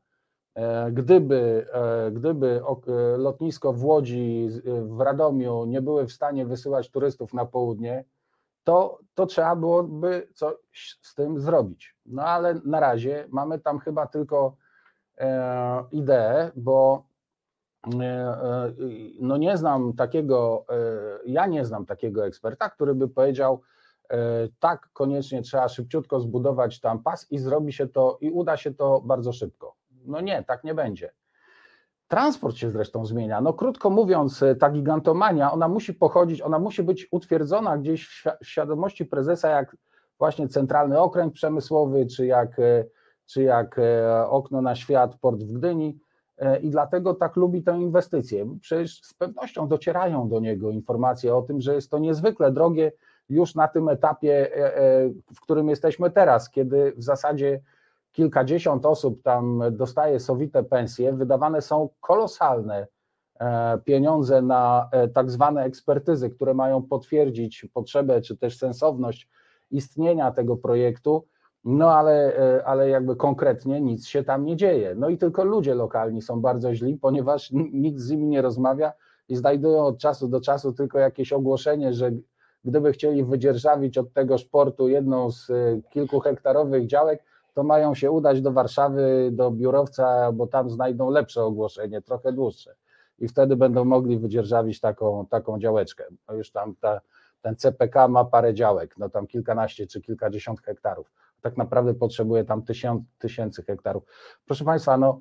[0.54, 6.46] E, Gdyby, e, gdyby e, lotnisko w Łodzi, z- w Radomiu nie były w stanie
[6.46, 8.04] wysyłać turystów na południe,
[8.64, 10.54] to, to trzeba byłoby coś
[11.02, 11.96] z tym zrobić.
[12.06, 14.56] No ale na razie mamy tam chyba tylko
[15.18, 17.04] e, ideę, bo
[18.00, 18.72] e, e,
[19.20, 20.74] no nie znam takiego, e,
[21.26, 23.60] ja nie znam takiego eksperta, który by powiedział,
[24.10, 28.74] e, tak, koniecznie trzeba szybciutko zbudować tam pas i zrobi się to i uda się
[28.74, 29.81] to bardzo szybko.
[30.06, 31.12] No nie, tak nie będzie.
[32.08, 33.40] Transport się zresztą zmienia.
[33.40, 38.10] No krótko mówiąc, e, ta gigantomania, ona musi pochodzić, ona musi być utwierdzona gdzieś w
[38.10, 39.76] świ- w świadomości prezesa, jak
[40.18, 42.84] właśnie centralny okręg przemysłowy, czy jak, e,
[43.26, 45.98] czy jak e, okno na świat, port w Gdyni.
[46.62, 48.58] I dlatego tak lubi tę inwestycję.
[48.60, 52.92] Przecież z pewnością docierają do niego informacje o tym, że jest to niezwykle drogie
[53.28, 54.50] już na tym etapie,
[55.34, 57.60] w którym jesteśmy teraz, kiedy w zasadzie
[58.12, 62.86] kilkadziesiąt osób tam dostaje sowite pensje, wydawane są kolosalne
[63.40, 69.28] e, pieniądze na e, tak zwane ekspertyzy, które mają potwierdzić potrzebę czy też sensowność
[69.70, 71.26] istnienia tego projektu,
[71.64, 74.94] no ale, e, ale jakby konkretnie nic się tam nie dzieje.
[74.94, 78.92] No i tylko ludzie lokalni są bardzo źli, ponieważ nikt z nimi nie rozmawia
[79.28, 82.10] i znajdują od czasu do czasu tylko jakieś ogłoszenie, że
[82.64, 88.40] gdyby chcieli wydzierżawić od tego sportu jedną z e, kilkuhektarowych działek, to mają się udać
[88.40, 92.74] do Warszawy, do biurowca, bo tam znajdą lepsze ogłoszenie, trochę dłuższe.
[93.18, 96.04] I wtedy będą mogli wydzierżawić taką, taką działeczkę.
[96.28, 97.00] No już tam ta,
[97.42, 101.12] ten CPK ma parę działek, no tam kilkanaście czy kilkadziesiąt hektarów.
[101.40, 104.04] Tak naprawdę potrzebuje tam tysiąc, tysięcy hektarów.
[104.46, 105.20] Proszę Państwa, no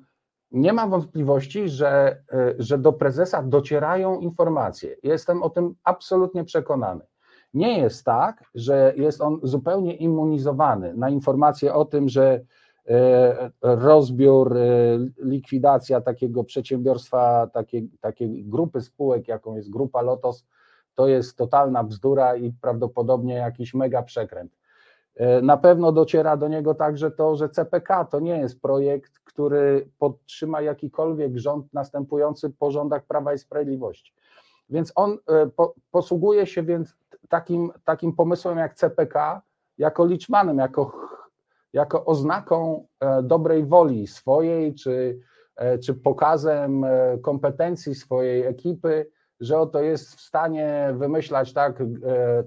[0.50, 4.96] nie mam wątpliwości, że, y, że do prezesa docierają informacje.
[5.02, 7.04] Jestem o tym absolutnie przekonany.
[7.54, 12.40] Nie jest tak, że jest on zupełnie immunizowany na informacje o tym, że
[12.88, 14.62] e, rozbiór, e,
[15.18, 20.44] likwidacja takiego przedsiębiorstwa, takiej, takiej grupy spółek, jaką jest Grupa Lotos,
[20.94, 24.52] to jest totalna bzdura i prawdopodobnie jakiś mega przekręt.
[25.16, 29.88] E, Na pewno dociera do niego także to, że CPK to nie jest projekt, który
[29.98, 34.14] podtrzyma jakikolwiek rząd następujący po rządach Prawa i Sprawiedliwości.
[34.70, 35.18] Więc on
[35.56, 36.96] po, posługuje się więc
[37.32, 39.42] takim, takim pomysłem jak CPK
[39.78, 40.92] jako liczmanem, jako,
[41.72, 45.18] jako oznaką e, dobrej woli swojej, czy,
[45.56, 51.82] e, czy pokazem e, kompetencji swojej ekipy, że oto jest w stanie wymyślać tak,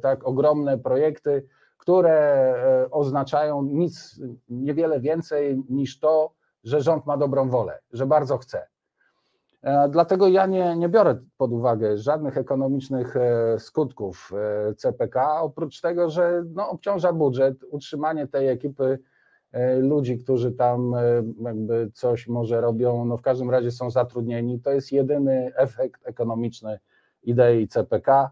[0.02, 2.56] tak ogromne projekty, które
[2.92, 6.32] oznaczają nic, niewiele więcej niż to,
[6.64, 8.68] że rząd ma dobrą wolę, że bardzo chce.
[9.66, 14.32] E, Dlatego ja nie, nie biorę pod uwagę żadnych ekonomicznych e, skutków
[14.70, 19.00] e, CPK, oprócz tego, że no, obciąża budżet, utrzymanie tej ekipy
[19.80, 20.94] ludzi, którzy tam
[21.42, 26.80] jakby coś może robią, no w każdym razie są zatrudnieni, to jest jedyny efekt ekonomiczny
[27.24, 28.32] idei CPK,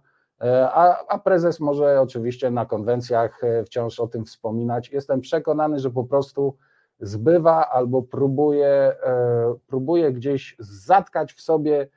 [0.64, 4.90] a, a prezes może oczywiście na konwencjach wciąż o tym wspominać.
[4.90, 6.58] Jestem przekonany, że po prostu
[7.04, 11.88] zbywa albo próbuje, e, próbuje gdzieś zatkać w sobie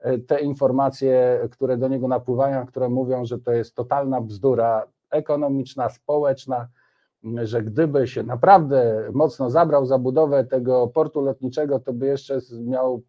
[0.00, 5.88] e, te informacje, które do niego napływają, które mówią, że to jest totalna bzdura ekonomiczna,
[5.88, 6.68] społeczna,
[7.42, 13.02] że gdyby się naprawdę mocno zabrał za budowę tego portu lotniczego, to by jeszcze miał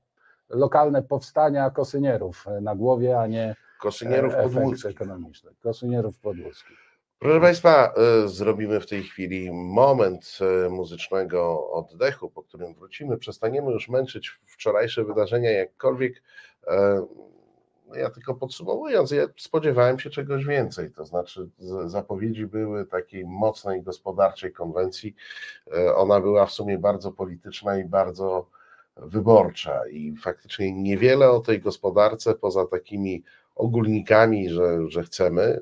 [0.50, 4.92] lokalne powstania kosynierów na głowie, a nie Kosynierów podwódzkich.
[4.92, 5.60] ekonomicznych.
[5.60, 6.93] Kosynierów podwódzkich.
[7.24, 7.94] Proszę Państwa,
[8.26, 13.18] y, zrobimy w tej chwili moment y, muzycznego oddechu, po którym wrócimy.
[13.18, 16.24] Przestaniemy już męczyć wczorajsze wydarzenia jakkolwiek.
[17.94, 21.50] y, Ja tylko podsumowując, ja spodziewałem się czegoś więcej, to znaczy
[21.86, 25.16] zapowiedzi były takiej mocnej gospodarczej konwencji.
[25.96, 28.48] Ona była w sumie bardzo polityczna i bardzo
[28.98, 33.24] wyborcza i faktycznie niewiele o tej gospodarce poza takimi
[33.56, 35.62] ogólnikami, że, że chcemy,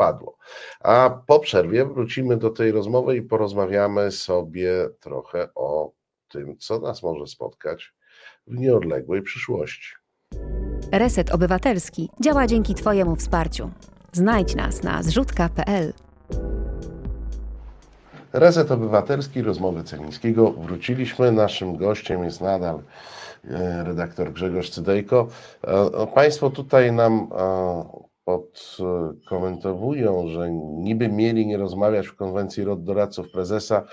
[0.00, 0.36] padło.
[0.80, 5.92] A po przerwie wrócimy do tej rozmowy i porozmawiamy sobie trochę o
[6.28, 7.94] tym, co nas może spotkać
[8.46, 9.94] w nieodległej przyszłości.
[10.92, 13.70] Reset Obywatelski działa dzięki Twojemu wsparciu.
[14.12, 15.92] Znajdź nas na zrzutka.pl.
[18.32, 20.50] Reset Obywatelski, rozmowy Celińskiego.
[20.50, 21.32] Wróciliśmy.
[21.32, 22.82] Naszym gościem jest nadal
[23.44, 25.28] e, redaktor Grzegorz Cydejko.
[25.64, 33.30] E, Państwo tutaj nam e, podkomentowują, że niby mieli nie rozmawiać w konwencji rod doradców
[33.30, 33.84] prezesa,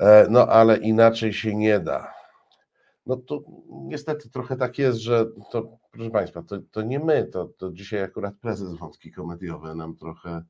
[0.00, 2.14] e, no ale inaczej się nie da.
[3.06, 7.48] No to niestety trochę tak jest, że to, proszę Państwa, to, to nie my, to,
[7.58, 10.42] to dzisiaj akurat prezes wątki komediowe nam trochę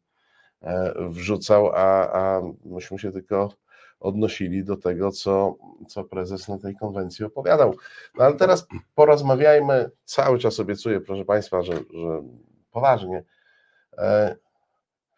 [0.61, 3.53] e, wrzucał, a, a myśmy się tylko
[4.01, 5.57] odnosili do tego, co,
[5.89, 7.75] co prezes na tej konwencji opowiadał.
[8.19, 12.23] No ale teraz porozmawiajmy, cały czas obiecuję, proszę Państwa, że, że
[12.77, 13.25] poważnie.
[13.99, 14.37] E,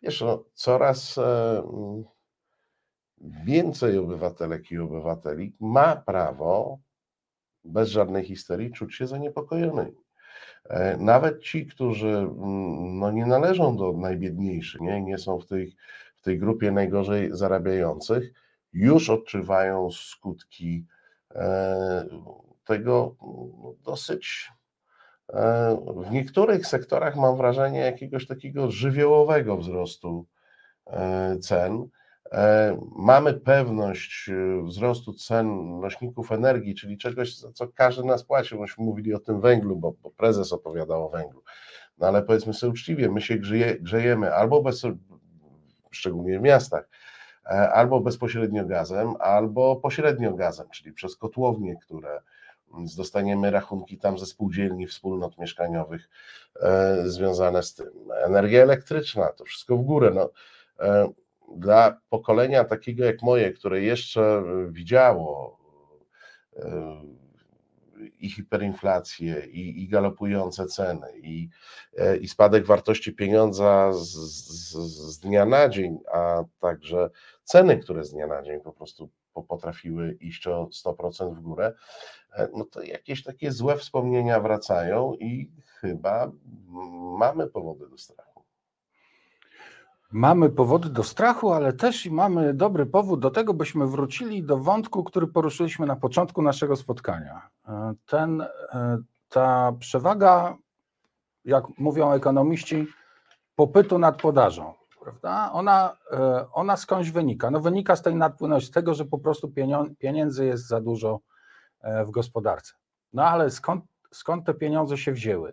[0.02, 2.04] Wiesz, no, coraz e, mm,
[3.44, 6.78] więcej obywatelek i obywateli ma prawo
[7.64, 9.96] bez żadnej histerii czuć się zaniepokojonymi.
[10.64, 15.76] E, Nawet ci, którzy mm, no, nie należą do najbiedniejszych, nie, nie są w tej,
[16.16, 18.32] w tej grupie najgorzej zarabiających,
[18.72, 20.86] już odczuwają skutki
[22.64, 23.16] tego
[23.62, 24.50] no, dosyć
[26.06, 30.26] w niektórych sektorach mam wrażenie jakiegoś takiego żywiołowego wzrostu
[30.86, 31.88] e, cen.
[32.32, 38.58] E, Mamy pewność e, wzrostu cen nośników energii, czyli czegoś, za co każdy nas płaci.
[38.58, 41.42] Myśmy mówili o tym węglu, bo, bo prezes opowiadał o węglu.
[41.98, 44.82] No ale powiedzmy sobie uczciwie, my się grzeje, grzejemy albo bez,
[45.90, 46.88] szczególnie w miastach,
[47.44, 52.20] e, albo bezpośrednio gazem, albo pośrednio gazem, czyli przez kotłownie, które
[52.74, 56.08] mm, dostaniemy rachunki tam ze spółdzielni, wspólnot mieszkaniowych
[56.60, 57.86] e, związane z tym.
[58.24, 60.10] Energia elektryczna, to wszystko w górę.
[60.14, 60.30] No,
[60.80, 61.08] e,
[61.56, 65.58] dla pokolenia takiego jak moje, które jeszcze e, widziało
[66.56, 67.02] e,
[68.18, 71.48] i hiperinflację, i, i galopujące ceny, i,
[71.96, 74.72] e, i spadek wartości pieniądza z, z,
[75.14, 77.10] z dnia na dzień, a także
[77.44, 79.08] ceny, które z dnia na dzień po prostu
[79.42, 81.74] potrafiły iść o 100% w górę,
[82.32, 86.30] e, no to jakieś takie złe wspomnienia wracają i chyba
[87.18, 88.42] mamy powody do strachu.
[90.12, 94.58] Mamy powody do strachu, ale też i mamy dobry powód do tego, byśmy wrócili do
[94.58, 97.48] wątku, który poruszyliśmy na początku naszego spotkania.
[97.68, 98.98] E, Ten, e,
[99.28, 100.56] ta przewaga,
[101.44, 102.86] jak mówią ekonomiści,
[103.56, 104.74] popytu nad podażą,
[105.08, 105.52] prawda?
[105.52, 107.50] Ona, e, ona skądś wynika?
[107.50, 109.52] No wynika z tej nadpłynności, z tego, że po prostu
[109.98, 111.20] pieniędzy jest za dużo
[111.80, 112.74] e, w gospodarce.
[113.12, 115.52] No ale skąd, skąd te pieniądze się wzięły?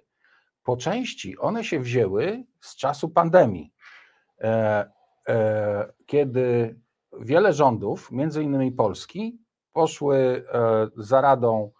[0.64, 3.74] Po części one się wzięły z czasu pandemii
[4.42, 4.92] e,
[6.06, 6.80] kiedy
[7.20, 9.40] wiele rządów, między innymi Polski,
[9.74, 10.46] poszły
[10.98, 11.72] za radą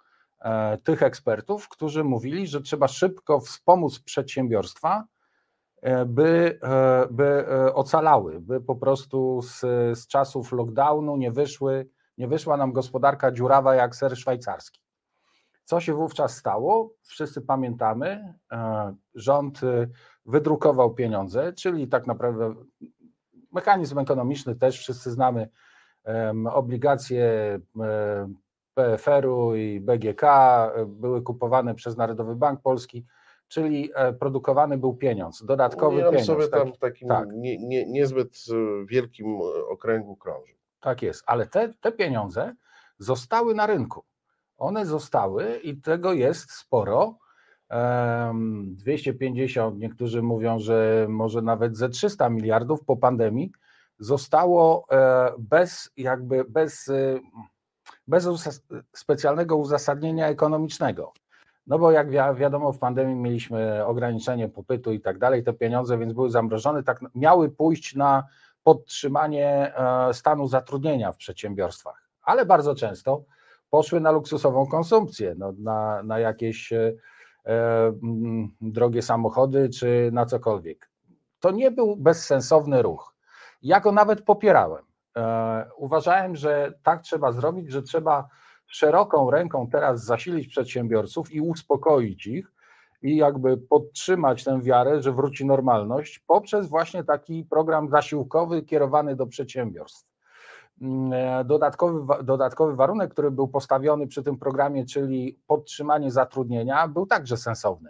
[0.84, 5.06] tych ekspertów, którzy mówili, że trzeba szybko wspomóc przedsiębiorstwa,
[6.06, 9.60] by, e, by e, ocalały, by po prostu z,
[10.00, 14.82] z czasów lockdownu nie, wyszły, nie wyszła nam gospodarka dziurawa jak ser szwajcarski.
[15.64, 16.94] Co się wówczas stało?
[17.02, 18.34] Wszyscy pamiętamy.
[18.52, 19.88] e, Rząd e,
[20.26, 22.56] wydrukował pieniądze, czyli tak naprawdę
[23.52, 25.50] mechanizm ekonomiczny też wszyscy znamy.
[26.52, 27.60] Obligacje
[28.76, 33.06] PFR-u i BGK e, były kupowane przez Narodowy Bank Polski,
[33.48, 36.28] czyli e, produkowany był pieniądz, dodatkowy on pieniądz.
[36.28, 37.28] sobie tak- tam w takim tak.
[37.34, 40.54] nie, nie, niezbyt e, wielkim e, okręgu krąży.
[40.80, 42.56] Tak jest, ale te, te pieniądze
[42.98, 44.04] zostały na rynku.
[44.58, 47.18] One zostały i tego jest sporo.
[47.70, 53.52] Em, 250, niektórzy mówią, że może nawet ze 300 miliardów po pandemii
[54.00, 54.88] zostało
[55.40, 56.92] bez jakby bez,
[58.08, 58.28] bez
[58.94, 61.14] specjalnego uzasadnienia ekonomicznego.
[61.68, 65.98] No bo jak wi- wiadomo, w pandemii mieliśmy ograniczenie popytu i tak dalej, te pieniądze
[65.98, 68.24] więc były zamrożone, tak miały pójść na
[68.64, 72.10] podtrzymanie e, stanu zatrudnienia w przedsiębiorstwach.
[72.22, 73.24] Ale bardzo często
[73.70, 76.94] poszły na luksusową konsumpcję, no, na, na jakieś e,
[77.46, 80.90] mm, drogie samochody czy na cokolwiek.
[81.40, 83.16] To nie był bezsensowny ruch.
[83.62, 84.84] Ja go nawet popierałem.
[85.18, 88.28] E, uważałem, że tak trzeba zrobić, że trzeba
[88.68, 92.52] szeroką ręką teraz zasilić przedsiębiorców i uspokoić ich
[93.02, 99.28] i jakby podtrzymać tę wiarę, że wróci normalność poprzez właśnie taki program zasiłkowy kierowany do
[99.28, 100.06] przedsiębiorstw.
[100.82, 107.06] Mm, e, dodatkowy, dodatkowy warunek, który był postawiony przy tym programie, czyli podtrzymanie zatrudnienia, był
[107.06, 107.90] także sensowny.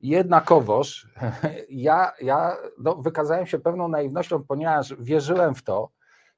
[0.00, 1.08] Jednakowoż
[1.68, 5.90] ja, ja no, wykazałem się pewną naiwnością, ponieważ wierzyłem w to,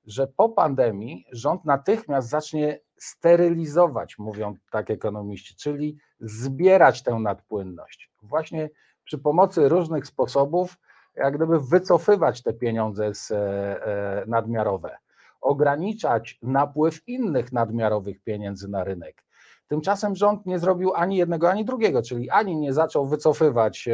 [0.06, 8.10] że po pandemii rząd natychmiast zacznie sterylizować, mówią tak ekonomiści, czyli zbierać tę nadpłynność.
[8.22, 8.70] Właśnie
[9.04, 10.76] przy pomocy różnych sposobów,
[11.16, 14.98] jak gdyby wycofywać te pieniądze z, e, e, nadmiarowe,
[15.40, 19.24] ograniczać napływ innych nadmiarowych pieniędzy na rynek.
[19.68, 23.88] Tymczasem rząd nie zrobił ani jednego, ani drugiego, czyli ani nie zaczął wycofywać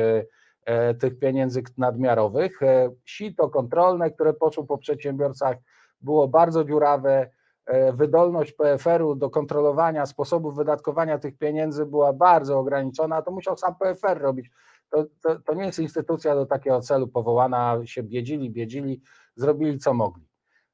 [0.65, 2.61] e, tych pieniędzy nadmiarowych.
[3.05, 5.57] Sito kontrolne, które poszło po przedsiębiorcach,
[6.01, 7.31] było bardzo dziurawe.
[7.67, 13.75] E, wydolność PFR-u do kontrolowania sposobów wydatkowania tych pieniędzy była bardzo ograniczona, to musiał sam
[13.75, 14.51] PFR robić.
[14.91, 19.01] To, to, to nie jest instytucja do takiego celu powołana, się biedzili, biedzili,
[19.37, 20.29] zrobili co mogli.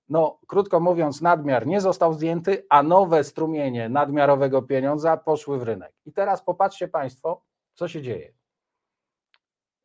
[0.08, 5.92] No, krótko mówiąc, nadmiar nie został zdjęty, a nowe strumienie nadmiarowego pieniądza poszły w rynek.
[6.06, 7.42] I teraz popatrzcie Państwo,
[7.74, 8.34] co się dzieje.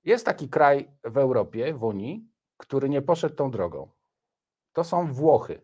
[0.03, 2.28] Jest taki kraj w Europie, w Unii,
[2.58, 3.89] który nie poszedł tą drogą
[4.76, 5.62] to są Włochy.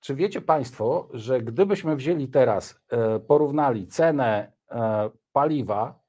[0.00, 6.00] Czy wiecie Państwo, że gdybyśmy wzięli teraz, e, porównali cenę e, paliwa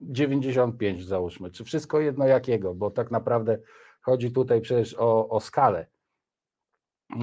[0.00, 3.58] 95 załóżmy, czy wszystko jedno jakiego, bo tak naprawdę
[4.00, 5.86] chodzi tutaj przecież o, o skalę,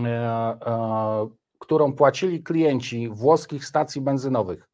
[0.06, 1.30] e,
[1.60, 4.70] którą płacili klienci włoskich stacji benzynowych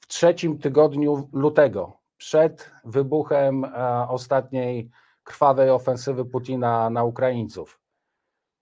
[0.00, 3.66] w trzecim tygodniu lutego, przed wybuchem
[4.08, 4.90] ostatniej
[5.24, 7.80] krwawej ofensywy Putina na Ukraińców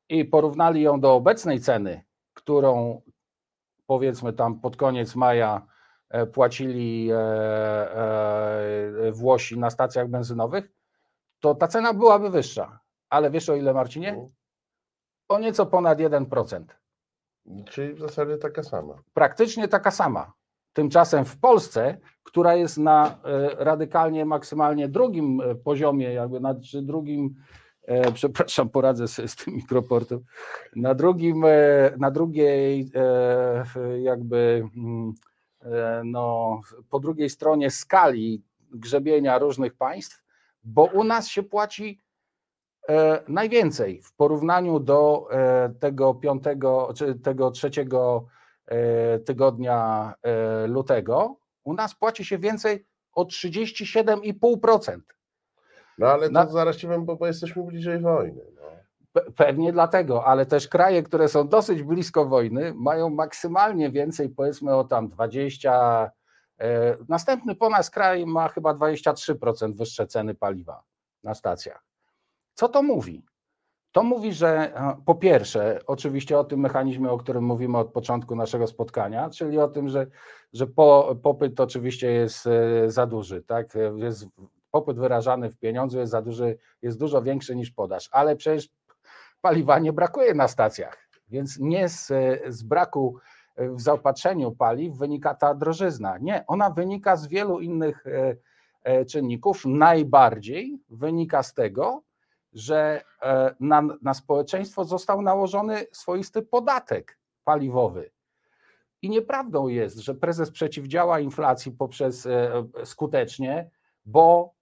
[0.09, 3.03] i porównali ją do obecnej ceny, którą
[3.87, 5.67] powiedzmy tam pod koniec maja
[6.11, 10.73] e, płacili e, e, Włosi na stacjach benzynowych,
[11.41, 12.81] to ta cena byłaby wyższa.
[13.11, 14.13] Ale wiesz o ile, Marcinie?
[14.13, 14.31] No.
[15.29, 16.65] O nieco ponad 1%.
[17.65, 18.95] Czyli w zasadzie taka sama.
[19.15, 20.33] Praktycznie taka sama.
[20.73, 23.19] Tymczasem w Polsce, która jest na
[23.59, 27.35] radykalnie, maksymalnie drugim poziomie, jakby na drugim
[27.87, 30.21] E, przepraszam, poradzę sobie z tym mikroportem.
[30.77, 35.15] Na drugim, e, na drugiej e, jakby mm,
[36.05, 36.61] no,
[36.91, 40.23] po drugiej stronie skali grzebienia różnych państw,
[40.65, 42.01] bo u nas się płaci
[43.29, 45.29] najwięcej w porównaniu do
[45.81, 48.27] tego piątego czy tego trzeciego
[49.27, 50.13] tygodnia
[50.69, 51.37] lutego.
[51.63, 55.01] U nas płaci się więcej o 37,5%.
[55.99, 56.47] No ale to Na...
[56.47, 58.41] zaraz ci powiem, bo, bo jesteśmy bliżej wojny.
[58.55, 58.63] No.
[59.37, 64.85] Pewnie dlatego, ale też kraje, które są dosyć blisko wojny, mają maksymalnie więcej, powiedzmy o
[64.85, 66.11] tam 20.
[66.61, 70.83] E, następny po nas kraj ma chyba 23% wyższe ceny paliwa
[71.23, 71.85] na stacjach.
[72.55, 73.25] Co to mówi?
[73.93, 78.37] To mówi, że e, po pierwsze, oczywiście o tym mechanizmie, o którym mówimy od początku
[78.37, 80.07] naszego spotkania, czyli o tym, że,
[80.53, 83.75] że po, popyt oczywiście jest e, za duży, tak?
[83.97, 84.27] Jest
[84.75, 88.69] popyt wyrażany w pieniądzu jest za duży, jest dużo większy niż podaż, ale przecież
[89.41, 92.13] paliwa nie brakuje na stacjach, więc nie z,
[92.49, 93.19] z braku
[93.57, 96.19] w zaopatrzeniu paliw wynika ta drożyzna.
[96.19, 98.37] Nie, ona wynika z wielu innych e,
[98.83, 99.63] e, czynników.
[99.65, 102.03] Najbardziej wynika z tego,
[102.53, 108.11] że e, na, na społeczeństwo został nałożony swoisty podatek paliwowy.
[109.03, 112.29] I nieprawdą jest, że prezes przeciwdziała inflacji poprzez
[112.85, 113.71] skutecznie,
[114.05, 114.54] bo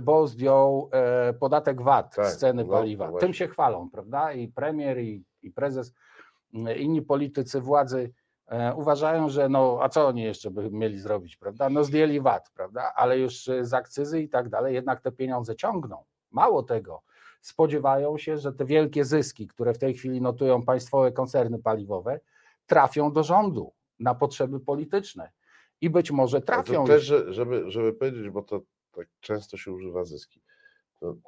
[0.00, 3.10] bo zdjął e, podatek VAT tak, z ceny no, paliwa.
[3.10, 4.32] No Tym się chwalą, prawda?
[4.32, 5.94] I premier, i, i prezes,
[6.54, 8.12] mm, inni politycy władzy
[8.46, 11.70] e, uważają, że no, a co oni jeszcze by mieli zrobić, prawda?
[11.70, 12.92] No zdjęli VAT, prawda?
[12.96, 16.04] Ale już z akcyzy i tak dalej, jednak te pieniądze ciągną.
[16.30, 17.02] Mało tego,
[17.40, 22.20] spodziewają się, że te wielkie zyski, które w tej chwili notują państwowe koncerny paliwowe,
[22.66, 25.30] trafią do rządu na potrzeby polityczne.
[25.80, 26.84] I być może trafią.
[26.84, 28.60] Też, żeby, żeby powiedzieć, bo to
[28.96, 30.40] tak często się używa zyski.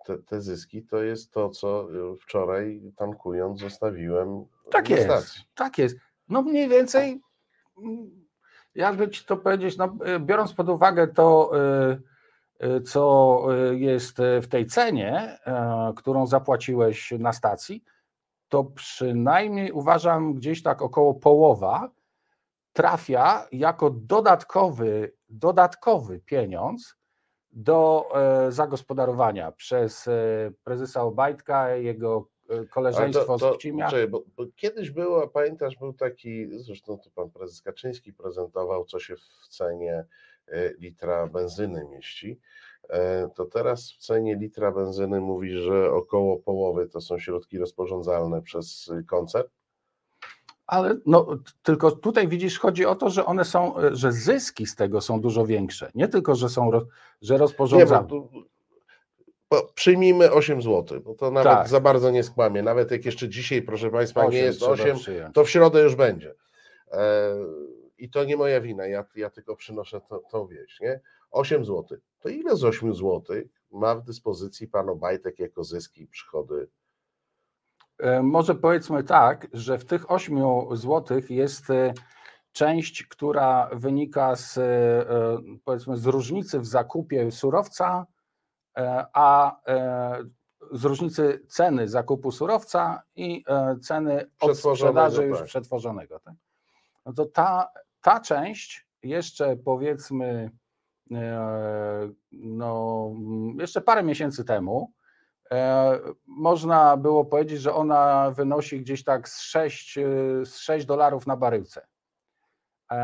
[0.07, 4.45] Te, te, zyski to jest to, co e, wczoraj tankując zostawiłem.
[4.71, 5.43] Tak jest, stacji.
[5.55, 5.97] tak jest.
[6.29, 7.21] No mniej więcej,
[7.79, 8.27] mm,
[8.75, 11.51] jakby ci to powiedzieć, no, e, biorąc pod uwagę to,
[12.61, 13.43] e, co
[13.73, 15.39] jest w tej cenie,
[15.97, 17.85] którą zapłaciłeś na stacji,
[18.49, 21.91] to przynajmniej uważam gdzieś tak około połowa
[22.73, 26.97] trafia jako dodatkowy, dodatkowy pieniądz
[27.57, 30.13] do e, zagospodarowania przez e,
[30.65, 33.91] prezesa Obajtka, jego e, koleżeństwo to, z Pcimia.
[33.91, 38.99] Czekaj, bo, bo kiedyś było, pamiętasz, był taki, zresztą to pan prezes Kaczyński prezentował, co
[38.99, 40.05] się w cenie
[40.79, 42.41] litra benzyny mieści.
[43.35, 48.93] To teraz w cenie litra benzyny mówi, że około połowy to są środki rozporządzalne przez
[49.07, 49.49] koncern.
[50.67, 51.27] Ale no,
[51.62, 55.21] tylko tutaj widzisz, chodzi o to, że one są, e, że zyski z tego są
[55.21, 55.91] dużo większe.
[55.95, 56.71] Nie tylko, że są,
[57.21, 57.39] że
[57.79, 58.29] Nie, bo
[59.51, 61.69] bo przyjmijmy 8 zł, bo to nawet Tak.
[61.69, 62.62] za bardzo nie skłamie.
[62.62, 65.35] Nawet jak jeszcze dzisiaj, proszę Państwa, nie Osiem jest trzeba 8, przyjąć.
[65.35, 66.35] to w środę już będzie.
[66.93, 67.37] E,
[67.99, 70.81] I to nie moja wina, ja, ja tylko przynoszę to, tą wieść.
[70.81, 71.01] Nie?
[71.31, 71.99] 8 zł.
[72.21, 73.23] To ile z 8 zł
[73.71, 76.69] ma w dyspozycji pan Obajtek jako zyski i przychody?
[77.99, 80.38] E, Może powiedzmy tak, że w tych 8
[80.72, 81.94] złotych jest e,
[82.53, 85.05] część, która wynika z, e,
[85.64, 88.07] powiedzmy, z różnicy w zakupie surowca,
[89.12, 89.57] a
[90.72, 93.44] z różnicy ceny zakupu surowca i
[93.82, 95.47] ceny od sprzedaży już tak.
[95.47, 96.20] przetworzonego.
[96.20, 96.34] Tak?
[97.07, 97.70] No to ta,
[98.03, 100.51] ta część jeszcze powiedzmy
[102.32, 103.11] no,
[103.59, 104.92] jeszcze parę miesięcy temu
[106.26, 110.03] można było powiedzieć, że ona wynosi gdzieś tak z 6, e,
[110.44, 111.86] z 6 dolarów na baryłce.
[112.92, 112.97] E,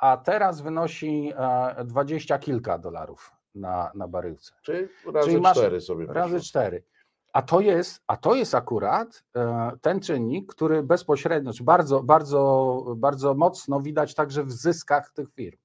[0.00, 4.52] A teraz wynosi e, 20 kilka dolarów na, na baryłce.
[4.62, 6.82] Czy razy Czyli masz 4 sobie Razy cztery.
[7.32, 12.82] A to jest, a to jest akurat e, ten czynnik, który bezpośrednio, czy bardzo, bardzo,
[12.96, 15.58] bardzo mocno widać także w zyskach tych firm.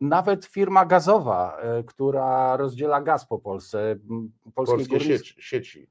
[0.00, 3.96] Nawet firma gazowa, e, która rozdziela gaz po Polsce,
[4.54, 5.90] polskie Polskie sieci, sieci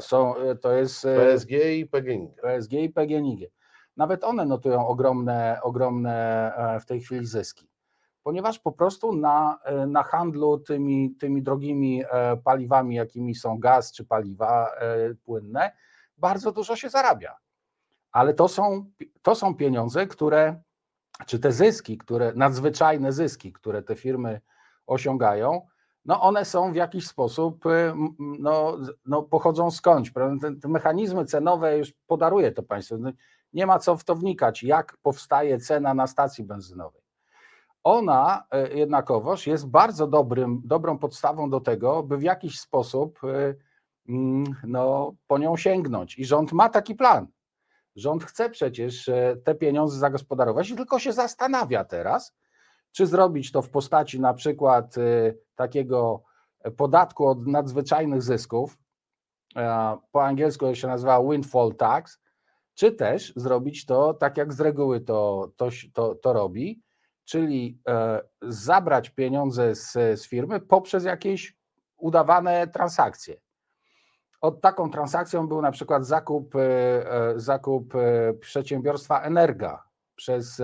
[0.00, 2.30] są, e, to jest e, PSG i PGNiG.
[2.42, 3.50] PSG i PGNiG.
[3.96, 7.68] Nawet one notują ogromne, ogromne w tej chwili zyski,
[8.22, 12.02] ponieważ po prostu na, na handlu tymi, tymi drogimi
[12.44, 14.70] paliwami, jakimi są gaz czy paliwa
[15.24, 15.72] płynne,
[16.18, 17.36] bardzo dużo się zarabia.
[18.12, 18.90] Ale to są,
[19.22, 20.62] to są pieniądze, które,
[21.26, 24.40] czy te zyski, które, nadzwyczajne zyski, które te firmy
[24.86, 25.66] osiągają,
[26.04, 30.12] no one są w jakiś sposób, y, no, no pochodzą skądś.
[30.40, 32.98] Te, te mechanizmy cenowe już podaruje to państwo.
[32.98, 33.10] No,
[33.52, 37.02] Nie ma co w to wnikać, jak powstaje cena na stacji benzynowej.
[37.84, 43.58] Ona y, jednakowoż jest bardzo dobrym, dobrą podstawą do tego, by w jakiś sposób y,
[44.08, 46.18] mm, no, po nią sięgnąć.
[46.18, 47.26] I rząd ma taki plan.
[47.98, 52.36] Rząd chce przecież e, te pieniądze zagospodarować tylko się zastanawia teraz,
[52.92, 56.22] czy zrobić to w postaci na przykład e, takiego
[56.76, 58.78] podatku od nadzwyczajnych zysków,
[59.56, 62.20] e, po angielsku się nazywa windfall tax,
[62.74, 66.82] czy też zrobić to tak jak z reguły to, to, to, to robi,
[67.24, 67.82] czyli
[68.42, 71.56] zabrać pieniądze z, z firmy poprzez jakieś
[71.96, 73.36] udawane transakcje.
[74.40, 79.82] Od taką transakcją był na przykład zakup, e, e, zakup e, przedsiębiorstwa Energa
[80.16, 80.62] przez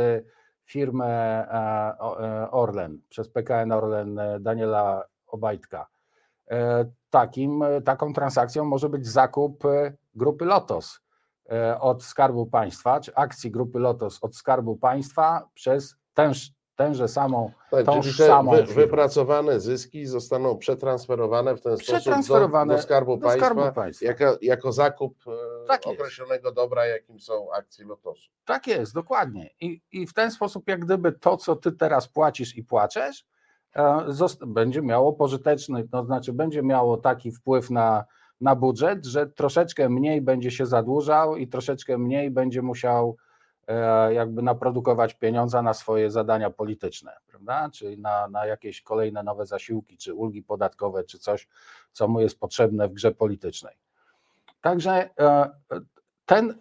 [0.64, 1.46] firmę
[2.50, 5.86] Orlen, przez PKN Orlen Daniela Obajtka.
[7.10, 9.64] Takim, taką transakcją może być zakup
[10.14, 11.00] grupy Lotos
[11.80, 17.86] od Skarbu Państwa, czy akcji grupy Lotos od Skarbu Państwa przez tęż, tęże samą Tak,
[17.86, 23.22] tą samą wy, wypracowane zyski zostaną przetransferowane w ten sposób do, Przetransferowane do Skarbu do
[23.22, 24.06] Państwa, Skarbu Państwa.
[24.06, 26.00] Jako, jako zakup e, Tak jest.
[26.00, 28.30] określonego dobra, jakim są akcje Lotosu.
[28.44, 29.50] Tak jest, dokładnie.
[29.60, 33.26] I, I w ten sposób, jak gdyby to, co ty teraz płacisz i płaczesz,
[33.76, 34.06] e,
[34.46, 38.04] będzie miało pożyteczny, to znaczy będzie miało taki wpływ na,
[38.40, 43.16] na budżet, że troszeczkę mniej będzie się zadłużał i troszeczkę mniej będzie musiał
[44.10, 47.70] jakby naprodukować pieniądza na swoje zadania polityczne, prawda?
[47.70, 51.48] Czyli na, na jakieś kolejne nowe zasiłki, czy ulgi podatkowe, czy coś,
[51.92, 53.76] co mu jest potrzebne w grze politycznej.
[54.60, 55.50] Także e,
[56.26, 56.54] ten,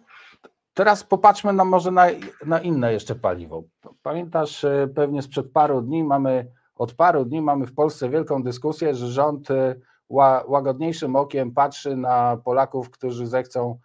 [0.74, 2.06] Teraz popatrzmy na może na,
[2.46, 3.62] na inne jeszcze paliwo.
[4.02, 6.46] Pamiętasz, e, pewnie sprzed paru dni mamy,
[6.76, 9.74] od paru dni mamy w Polsce wielką dyskusję, że rząd e,
[10.08, 13.78] ła, łagodniejszym okiem patrzy na Polaków, którzy zechcą e, e,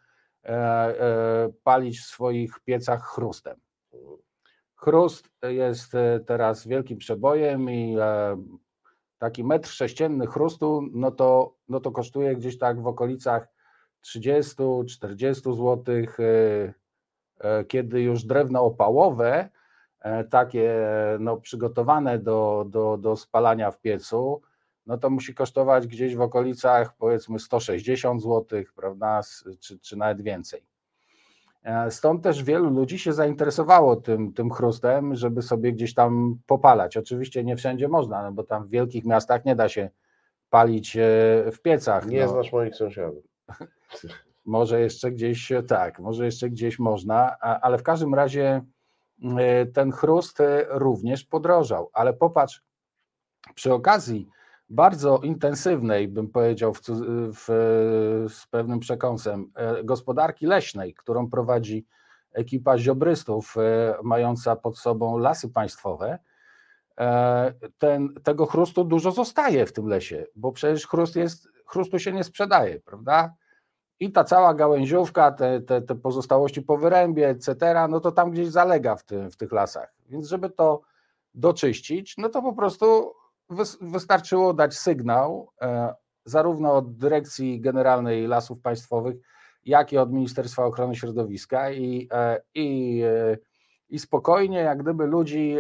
[1.64, 3.60] palić w swoich piecach chrustem.
[4.82, 8.38] Chrust jest e, teraz wielkim przebojem i e,
[9.18, 13.48] taki metr sześcienny chrustu, no to, no to kosztuje gdzieś tak w okolicach
[14.06, 15.86] 30-40 zł,
[17.40, 19.50] e, kiedy już drewno opałowe,
[20.00, 20.76] e, takie
[21.20, 24.42] no, przygotowane do, do, do spalania w piecu,
[24.90, 29.22] no to musi kosztować gdzieś w okolicach powiedzmy 160 zł, prawda,
[29.60, 30.64] czy, czy nawet więcej.
[31.64, 36.98] E, stąd też wielu ludzi się zainteresowało tym, tym chrustem, żeby sobie gdzieś tam popalać.
[36.98, 39.90] Oczywiście nie wszędzie można, no bo tam w wielkich miastach nie da się
[40.50, 41.00] palić e,
[41.52, 42.08] w piecach.
[42.08, 42.28] Nie no.
[42.28, 43.24] znasz moich sąsiadów.
[44.46, 48.62] Może jeszcze gdzieś tak, może jeszcze gdzieś można, ale w każdym razie
[49.38, 51.90] e, ten chrust e, również podrożał.
[51.94, 52.64] Ale popatrz,
[53.56, 54.30] przy okazji
[54.70, 56.82] bardzo intensywnej, bym powiedział, w,
[57.34, 57.46] w,
[58.30, 61.86] z pewnym przekąsem, e, gospodarki leśnej, którą prowadzi
[62.34, 66.20] ekipa ziobrystów e, mająca pod sobą lasy państwowe,
[67.00, 72.12] e, ten, tego chrustu dużo zostaje w tym lesie, bo przecież chrust jest, chrustu się
[72.12, 73.34] nie sprzedaje, prawda?
[74.00, 77.56] I ta cała gałęziówka, te, te, te pozostałości po wyrębie, etc.,
[77.90, 79.94] no to tam gdzieś zalega w, w tych lasach.
[80.10, 80.82] Więc żeby to
[81.34, 83.14] doczyścić, no to po prostu
[83.82, 85.94] wystarczyło dać sygnał e,
[86.26, 89.16] zarówno od Dyrekcji Generalnej Lasów Państwowych,
[89.66, 93.38] jak i od Ministerstwa Ochrony Środowiska i, e, i, e,
[93.90, 95.58] i spokojnie jak gdyby ludzi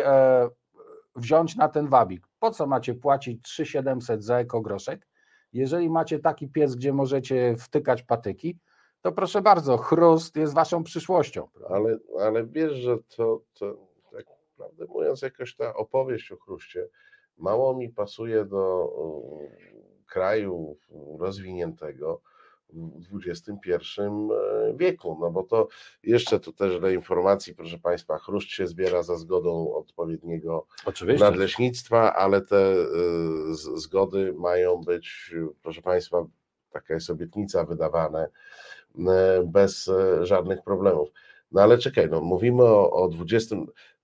[1.15, 2.27] wziąć na ten wabik.
[2.39, 5.07] Po co macie płacić 3700 za ekogroszek?
[5.53, 8.57] Jeżeli macie taki piec, gdzie możecie wtykać patyki,
[9.01, 11.47] to proszę bardzo, chrust jest waszą przyszłością.
[11.69, 13.77] Ale, ale wiesz, że to, to
[14.11, 14.25] tak
[14.57, 16.87] prawdę mówiąc, jakoś ta opowieść o chruście
[17.39, 19.47] mało mi pasuje do um,
[20.07, 20.77] kraju
[21.19, 22.21] rozwiniętego
[22.73, 25.67] w XXI e, wieku, no bo to
[26.03, 31.25] jeszcze tu też dla informacji, proszę Państwa, chruszcz się zbiera za zgodą odpowiedniego Oczywiście.
[31.25, 32.75] nadleśnictwa, ale te
[33.75, 36.25] zgody mają być, proszę Państwa,
[36.71, 38.29] taka jest obietnica wydawane
[39.45, 41.09] bez żadnych problemów.
[41.51, 43.55] No ale czekaj, no mówimy o, o 20,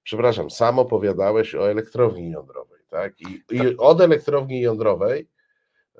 [0.04, 3.22] przepraszam, sam opowiadałeś o elektrowni jądrowej, tak?
[3.22, 5.30] I, i od elektrowni jądrowej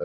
[0.00, 0.04] y,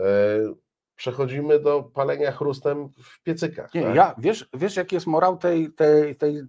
[0.96, 3.74] przechodzimy do palenia chrustem w piecykach.
[3.74, 3.94] Nie, tak?
[3.94, 6.42] ja, wiesz, wiesz, jaki jest morał tej, tej, tej,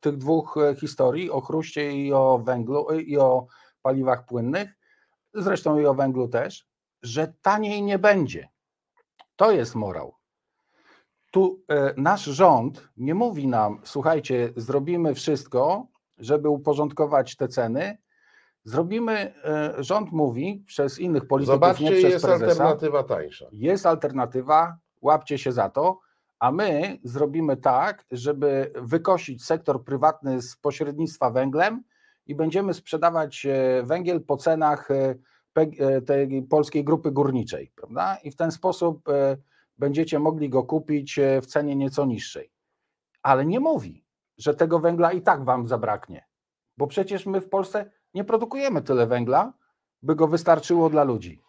[0.00, 3.46] tych dwóch e, historii, o chruście i o węglu, e, i o
[3.82, 4.70] paliwach płynnych,
[5.34, 6.66] zresztą i o węglu też,
[7.02, 8.48] że taniej nie będzie.
[9.36, 10.14] To jest morał.
[11.30, 15.86] Tu e, nasz rząd nie mówi nam, słuchajcie, zrobimy wszystko,
[16.18, 17.98] żeby uporządkować te ceny.
[18.64, 23.46] Zrobimy, e, rząd mówi przez innych polityków, Zobaczcie, nie przez jest prezesa, alternatywa tańsza.
[23.52, 26.00] jest alternatywa, łapcie się za to,
[26.38, 31.82] a my zrobimy tak, żeby wykosić sektor prywatny z pośrednictwa węglem
[32.26, 35.14] i będziemy sprzedawać e, węgiel po cenach e,
[36.06, 38.16] tej polskiej grupy górniczej, prawda?
[38.24, 39.08] I w ten sposób
[39.78, 42.52] będziecie mogli go kupić w cenie nieco niższej.
[43.22, 44.04] Ale nie mówi,
[44.38, 46.24] że tego węgla i tak wam zabraknie,
[46.76, 49.52] bo przecież my w Polsce nie produkujemy tyle węgla,
[50.02, 51.42] by go wystarczyło dla ludzi.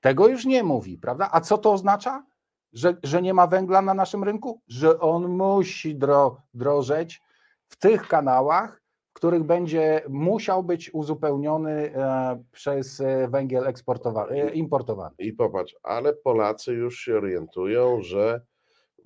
[0.00, 1.28] Tego już nie mówi, prawda?
[1.32, 2.24] A co to oznacza?
[2.72, 4.60] Że, że nie ma węgla na naszym rynku?
[4.68, 7.22] Że on musi dro, drożeć
[7.68, 14.50] w tych kanałach, w których będzie musiał być uzupełniony e, przez e, węgiel eksportowany, e,
[14.50, 15.14] importowany.
[15.18, 18.40] I popatrz, ale Polacy już się orientują, że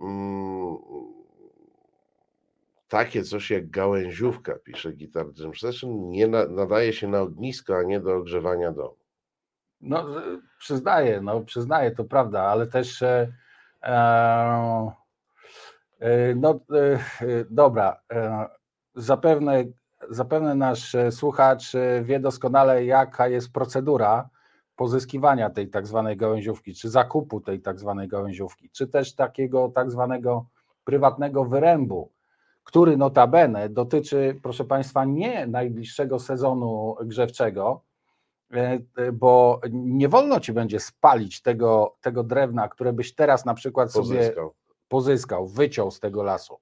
[0.00, 0.76] mm,
[2.94, 7.82] takie coś jak gałęziówka, pisze Guitar Jam Session, nie na, nadaje się na ognisko, a
[7.82, 8.96] nie do ogrzewania domu.
[9.80, 10.06] No,
[10.58, 13.32] przyznaję, no, przyznaję, to prawda, ale też e,
[13.82, 14.92] e,
[16.00, 17.00] e, no, e, e,
[17.50, 18.46] dobra, e,
[18.94, 19.64] zapewne,
[20.10, 21.72] zapewne nasz słuchacz
[22.02, 24.28] wie doskonale, jaka jest procedura
[24.76, 29.90] pozyskiwania tej tak zwanej gałęziówki, czy zakupu tej tak zwanej gałęziówki, czy też takiego tak
[29.90, 30.46] zwanego
[30.84, 32.13] prywatnego wyrębu,
[32.64, 37.80] który notabene dotyczy, proszę Państwa, nie najbliższego sezonu grzewczego,
[38.54, 43.54] e, e, bo nie wolno ci będzie spalić tego, tego drewna, które byś teraz na
[43.54, 44.54] przykład sobie Pozyskał.
[44.88, 46.58] pozyskał, wyciął z tego lasu.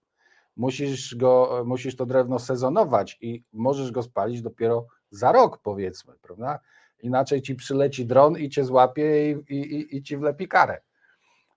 [0.57, 6.59] Musisz, go, musisz to drewno sezonować i możesz go spalić dopiero za rok, powiedzmy, prawda?
[7.03, 10.81] Inaczej ci przyleci dron i cię złapie i, i, i- i ci wlepi karę.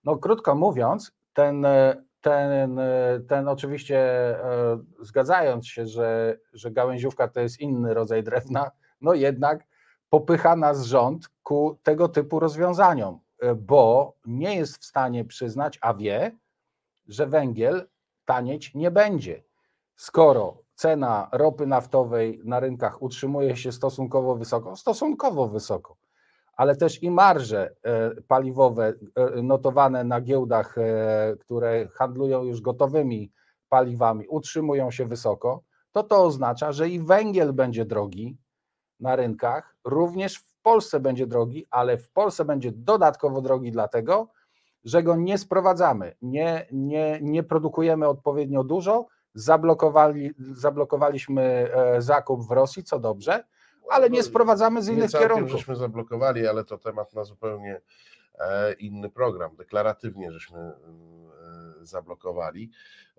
[0.04, 7.28] No, krótko mówiąc, ten, e, ten, e, ten oczywiście e, zgadzając się, że, że gałęziówka
[7.28, 8.70] to jest inny rodzaj drewna,
[9.00, 9.64] no jednak
[10.10, 15.94] popycha nas rząd ku tego typu rozwiązaniom, e, bo nie jest w stanie przyznać, a
[15.94, 16.36] wie,
[17.08, 17.88] że węgiel
[18.24, 19.42] tanieć nie będzie.
[19.96, 25.96] Skoro cena ropy naftowej na rynkach utrzymuje się stosunkowo wysoko, stosunkowo wysoko,
[26.56, 33.32] ale też i marże e, paliwowe e, notowane na giełdach, e, które handlują już gotowymi
[33.68, 38.38] paliwami, utrzymują się wysoko, to to oznacza, że i węgiel będzie drogi
[39.00, 44.28] na rynkach, również w Polsce będzie drogi, ale w Polsce będzie dodatkowo drogi dlatego,
[44.84, 49.06] że go nie sprowadzamy, nie, nie, nie produkujemy odpowiednio dużo,
[49.38, 53.44] Zablokowali, zablokowaliśmy zakup w Rosji, co dobrze,
[53.90, 55.50] ale nie sprowadzamy z innych kierunków.
[55.50, 57.80] żeśmy zablokowali, ale to temat na zupełnie
[58.38, 59.56] e, inny program.
[59.56, 60.74] Deklaratywnie żeśmy e,
[61.82, 62.70] zablokowali.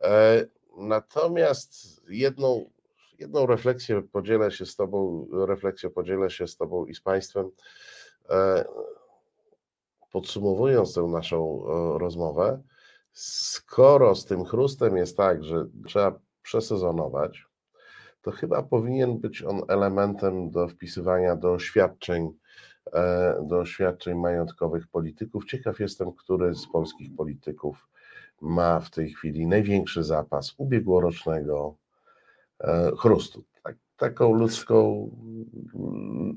[0.01, 0.45] E,
[0.77, 2.69] Natomiast jedną,
[3.19, 7.51] jedną refleksję podzielę się z Tobą, refleksję podzielę się z Tobą i z Państwem.
[10.11, 11.63] Podsumowując tę naszą
[11.97, 12.61] rozmowę,
[13.13, 17.46] skoro z tym chrustem jest tak, że trzeba przesezonować,
[18.27, 22.31] to chyba powinien być on elementem do wpisywania do oświadczeń,
[22.93, 25.45] e, do oświadczeń majątkowych polityków.
[25.45, 27.87] Ciekaw jestem, który z polskich polityków
[28.41, 31.75] ma w tej chwili największy zapas ubiegłorocznego
[32.59, 33.43] e, chrustu.
[33.97, 35.09] Tak, taką ludzką,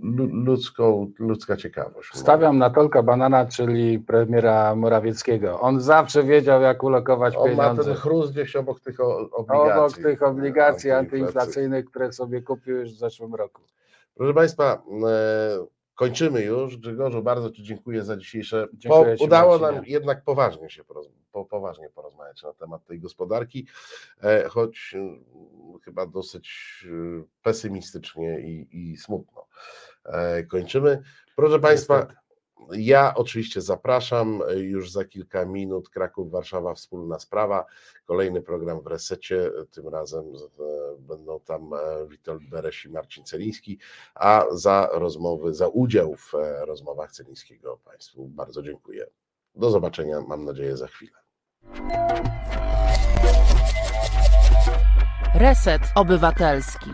[0.03, 2.11] lu- ludzką, ludzka ciekawość.
[2.15, 5.61] Stawiam na Tolka Banana, czyli premiera Morawieckiego.
[5.61, 7.85] On zawsze wiedział, jak ulokować On ma pieniądze.
[7.85, 9.01] ten chrust gdzieś obok tych
[9.33, 9.73] obligacji.
[9.73, 11.23] Obok tych obligacji antyinflacyjnych.
[11.23, 13.63] antyinflacyjnych, które sobie kupił już w zeszłym roku.
[14.15, 16.77] Proszę Państwa, e, kończymy już.
[16.77, 18.69] Grzegorzu, bardzo Ci dziękuję za dzisiejsze.
[18.73, 19.81] Dziękuję Ci, udało Marcinie.
[19.81, 23.67] nam jednak poważnie się poroz, po, poważnie porozmawiać na temat tej gospodarki,
[24.23, 26.51] e, choć e, chyba dosyć
[26.87, 29.47] e, pesymistycznie i, i smutno.
[30.05, 31.03] E, kończymy.
[31.37, 32.21] Proszę Państwa, Niestety.
[32.73, 35.89] Ja oczywiście zapraszam już za kilka minut.
[35.89, 37.65] Kraków, Warszawa, wspólna sprawa.
[38.05, 39.51] Kolejny program w resecie.
[39.71, 43.79] Tym razem e, będą tam e, Witold Bereś i Marcin Celiński.
[44.15, 49.07] A za rozmowy, za udział w e, rozmowach Celińskiego Państwu bardzo dziękuję.
[49.55, 51.19] Do zobaczenia, mam nadzieję, za chwilę.
[55.35, 56.91] Reset Obywatelski.